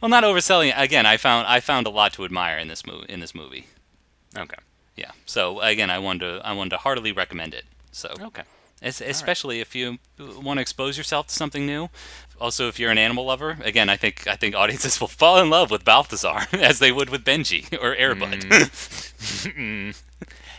[0.00, 0.68] well, not overselling.
[0.70, 0.74] it.
[0.78, 3.04] Again, I found I found a lot to admire in this movie.
[3.10, 3.66] In this movie,
[4.36, 4.56] Okay.
[4.96, 5.10] yeah.
[5.26, 7.64] So again, I wanted to I wanted to heartily recommend it.
[7.92, 8.42] So Okay.
[8.82, 11.88] Es- especially if you want to expose yourself to something new.
[12.38, 15.48] Also, if you're an animal lover, again, I think I think audiences will fall in
[15.48, 18.40] love with Balthazar as they would with Benji or Air Bud.
[18.40, 19.96] Mm.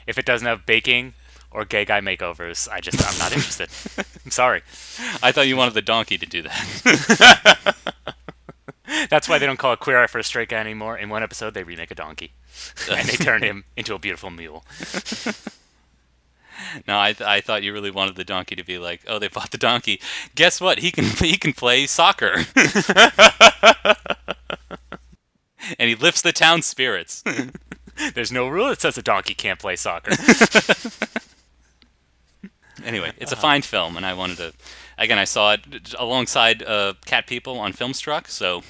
[0.07, 1.13] If it doesn't have baking
[1.51, 3.69] or gay guy makeovers, I just I'm not interested.
[4.25, 4.61] I'm sorry.
[5.21, 7.75] I thought you wanted the donkey to do that.
[9.09, 10.97] That's why they don't call it Queer Eye for a Straight Guy anymore.
[10.97, 12.31] In one episode, they remake a donkey,
[12.91, 14.63] and they turned him into a beautiful mule.
[16.87, 19.27] no, I, th- I thought you really wanted the donkey to be like, oh, they
[19.27, 19.99] bought the donkey.
[20.35, 20.79] Guess what?
[20.79, 22.33] He can he can play soccer.
[25.77, 27.23] and he lifts the town spirits.
[28.13, 30.11] There's no rule that says a donkey can't play soccer.
[32.87, 34.53] Anyway, it's a fine film, and I wanted to.
[34.97, 38.63] Again, I saw it alongside uh, Cat People on Filmstruck, so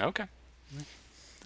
[0.00, 0.24] okay.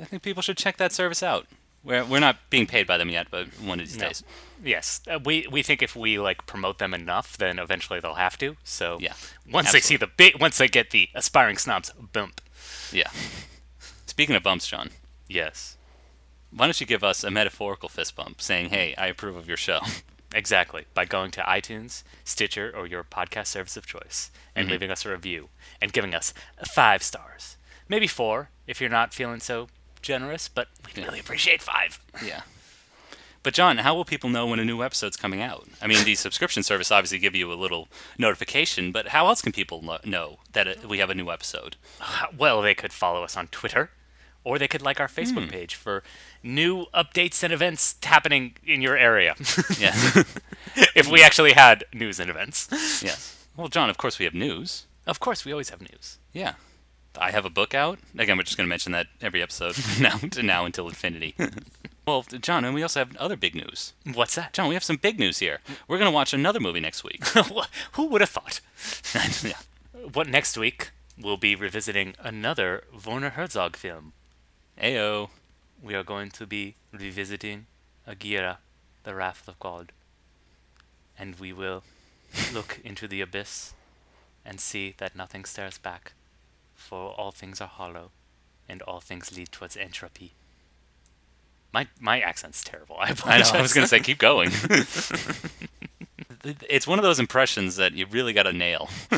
[0.01, 1.47] I think people should check that service out.
[1.85, 4.09] We're we're not being paid by them yet, but one of these No.
[4.09, 4.23] days.
[4.63, 8.37] Yes, uh, we we think if we like promote them enough, then eventually they'll have
[8.39, 8.57] to.
[8.65, 9.15] So Yeah,
[9.51, 12.41] once they see the big, once they get the aspiring snobs bump.
[12.93, 13.11] Yeah.
[14.07, 14.91] Speaking of bumps, John,
[15.29, 15.77] Yes,
[16.51, 19.57] why don't you give us a metaphorical fist bump, saying, "Hey, I approve of your
[19.59, 19.81] show."
[20.35, 20.87] exactly.
[20.95, 25.11] By going to iTunes, Stitcher, or your podcast service of choice, and leaving us a
[25.11, 25.51] review
[25.81, 26.35] and giving us
[26.67, 27.57] five stars,
[27.89, 29.69] maybe four if you're not feeling so
[30.03, 31.99] generous, but we'd really appreciate five.
[32.25, 32.43] yeah.
[33.45, 35.67] But John, how will people know when a new episode's coming out?
[35.81, 37.89] I mean, the subscription service obviously give you a little
[38.19, 41.77] notification, but how else can people lo- know that it, we have a new episode?
[42.37, 43.91] Well, they could follow us on Twitter,
[44.45, 45.51] or they could like our Facebook Hmm.
[45.51, 46.03] page for
[46.43, 49.35] new updates and events happening in your area.
[49.79, 49.95] Yeah.
[50.97, 52.69] if we actually had news and events.
[53.03, 53.47] yes.
[53.57, 54.85] Well, John, of course we have news.
[55.07, 56.19] Of course, we always have news.
[56.33, 56.55] Yeah.
[57.17, 57.99] I have a book out.
[58.17, 61.35] Again, we're just going to mention that every episode now to now until infinity.
[62.07, 63.93] well, John, and we also have other big news.
[64.13, 64.53] What's that?
[64.53, 65.59] John, we have some big news here.
[65.89, 67.27] We're going to watch another movie next week.
[67.93, 68.61] Who would have thought?
[69.43, 69.59] yeah.
[70.13, 70.91] What next week?
[71.21, 74.13] We'll be revisiting another Werner Herzog film.
[74.81, 75.31] Ayo.
[75.83, 77.67] We are going to be revisiting
[78.07, 78.59] Aguirre,
[79.05, 79.93] The Wrath of God.
[81.19, 81.83] And we will
[82.53, 83.75] look into the abyss
[84.45, 86.13] and see that nothing stares back,
[86.79, 88.13] for all things are hollow,
[88.69, 90.33] and all things lead towards entropy.
[91.73, 92.97] My my accent's terrible.
[93.01, 93.51] I I know.
[93.55, 94.51] I was going to say, keep going.
[96.69, 98.89] it's one of those impressions that you really got to nail.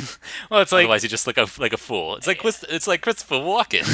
[0.51, 2.17] well, it's like Otherwise, you just look a, like a fool.
[2.17, 3.85] It's like Chris- it's like Christopher Walken.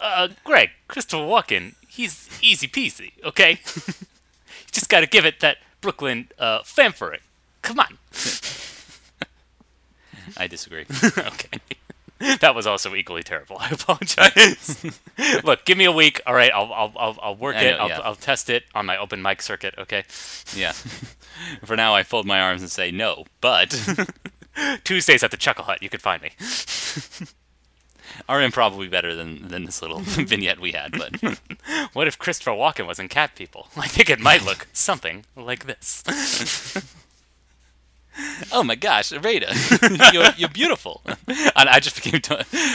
[0.00, 3.60] uh, Greg, Christopher Walken, he's easy peasy, okay?
[3.76, 7.18] you just gotta give it that Brooklyn uh, fanfare.
[7.62, 7.98] Come on.
[10.36, 10.86] I disagree.
[11.18, 11.60] okay.
[12.40, 13.56] That was also equally terrible.
[13.60, 14.84] I apologize.
[15.44, 16.20] Look, give me a week.
[16.26, 17.70] All right, I'll I'll I'll, I'll work I it.
[17.72, 18.00] know, I'll, yeah.
[18.00, 19.74] I'll test it on my open mic circuit.
[19.78, 20.04] Okay.
[20.54, 20.72] Yeah.
[21.64, 23.70] For now, I fold my arms and say no, but
[24.84, 25.82] Tuesdays at the Chuckle Hut.
[25.82, 26.30] You can find me.
[28.28, 30.92] our improv will be better than, than this little vignette we had.
[30.92, 31.40] But
[31.94, 33.68] What if Christopher Walken was in Cat People?
[33.76, 36.02] I think it might look something like this.
[38.52, 39.54] Oh my gosh, Rita,
[40.12, 41.02] you're, you're beautiful.
[41.06, 42.20] And I just became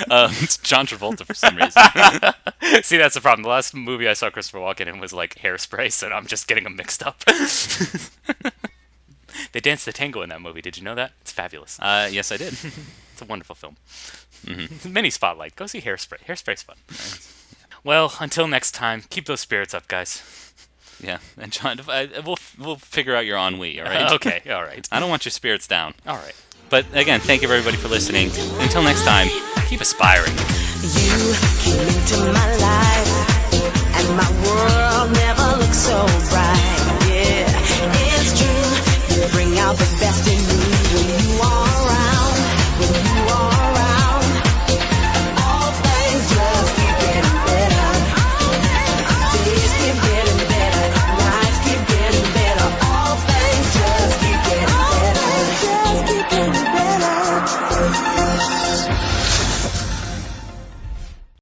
[0.10, 0.28] uh,
[0.64, 1.82] John Travolta for some reason.
[2.84, 3.44] See, that's the problem.
[3.44, 6.64] The last movie I saw Christopher Walken in was like Hairspray, so I'm just getting
[6.64, 7.24] them mixed up.
[9.52, 10.62] they danced the tango in that movie.
[10.62, 11.12] Did you know that?
[11.22, 11.80] It's fabulous.
[11.80, 12.54] Uh, yes, I did.
[12.54, 13.78] It's a wonderful film.
[14.86, 15.56] Mini spotlight.
[15.56, 16.26] Go see Hairspray.
[16.28, 16.78] Hairspray's fun.
[17.84, 20.45] Well, until next time, keep those spirits up, guys.
[21.02, 23.80] Yeah, and John, I, uh, we'll we'll figure out your ennui.
[23.80, 24.12] All right.
[24.16, 24.88] okay, all right.
[24.92, 25.94] I don't want your spirits down.
[26.08, 26.36] All right.
[26.70, 28.32] But again, thank you everybody for listening.
[28.60, 29.28] Until next time,
[29.68, 30.34] keep aspiring.
[30.34, 33.12] You came into my life,
[33.96, 37.08] and my world never looked so bright.
[37.08, 39.22] Yeah, it's true.
[39.22, 40.65] You bring out the best in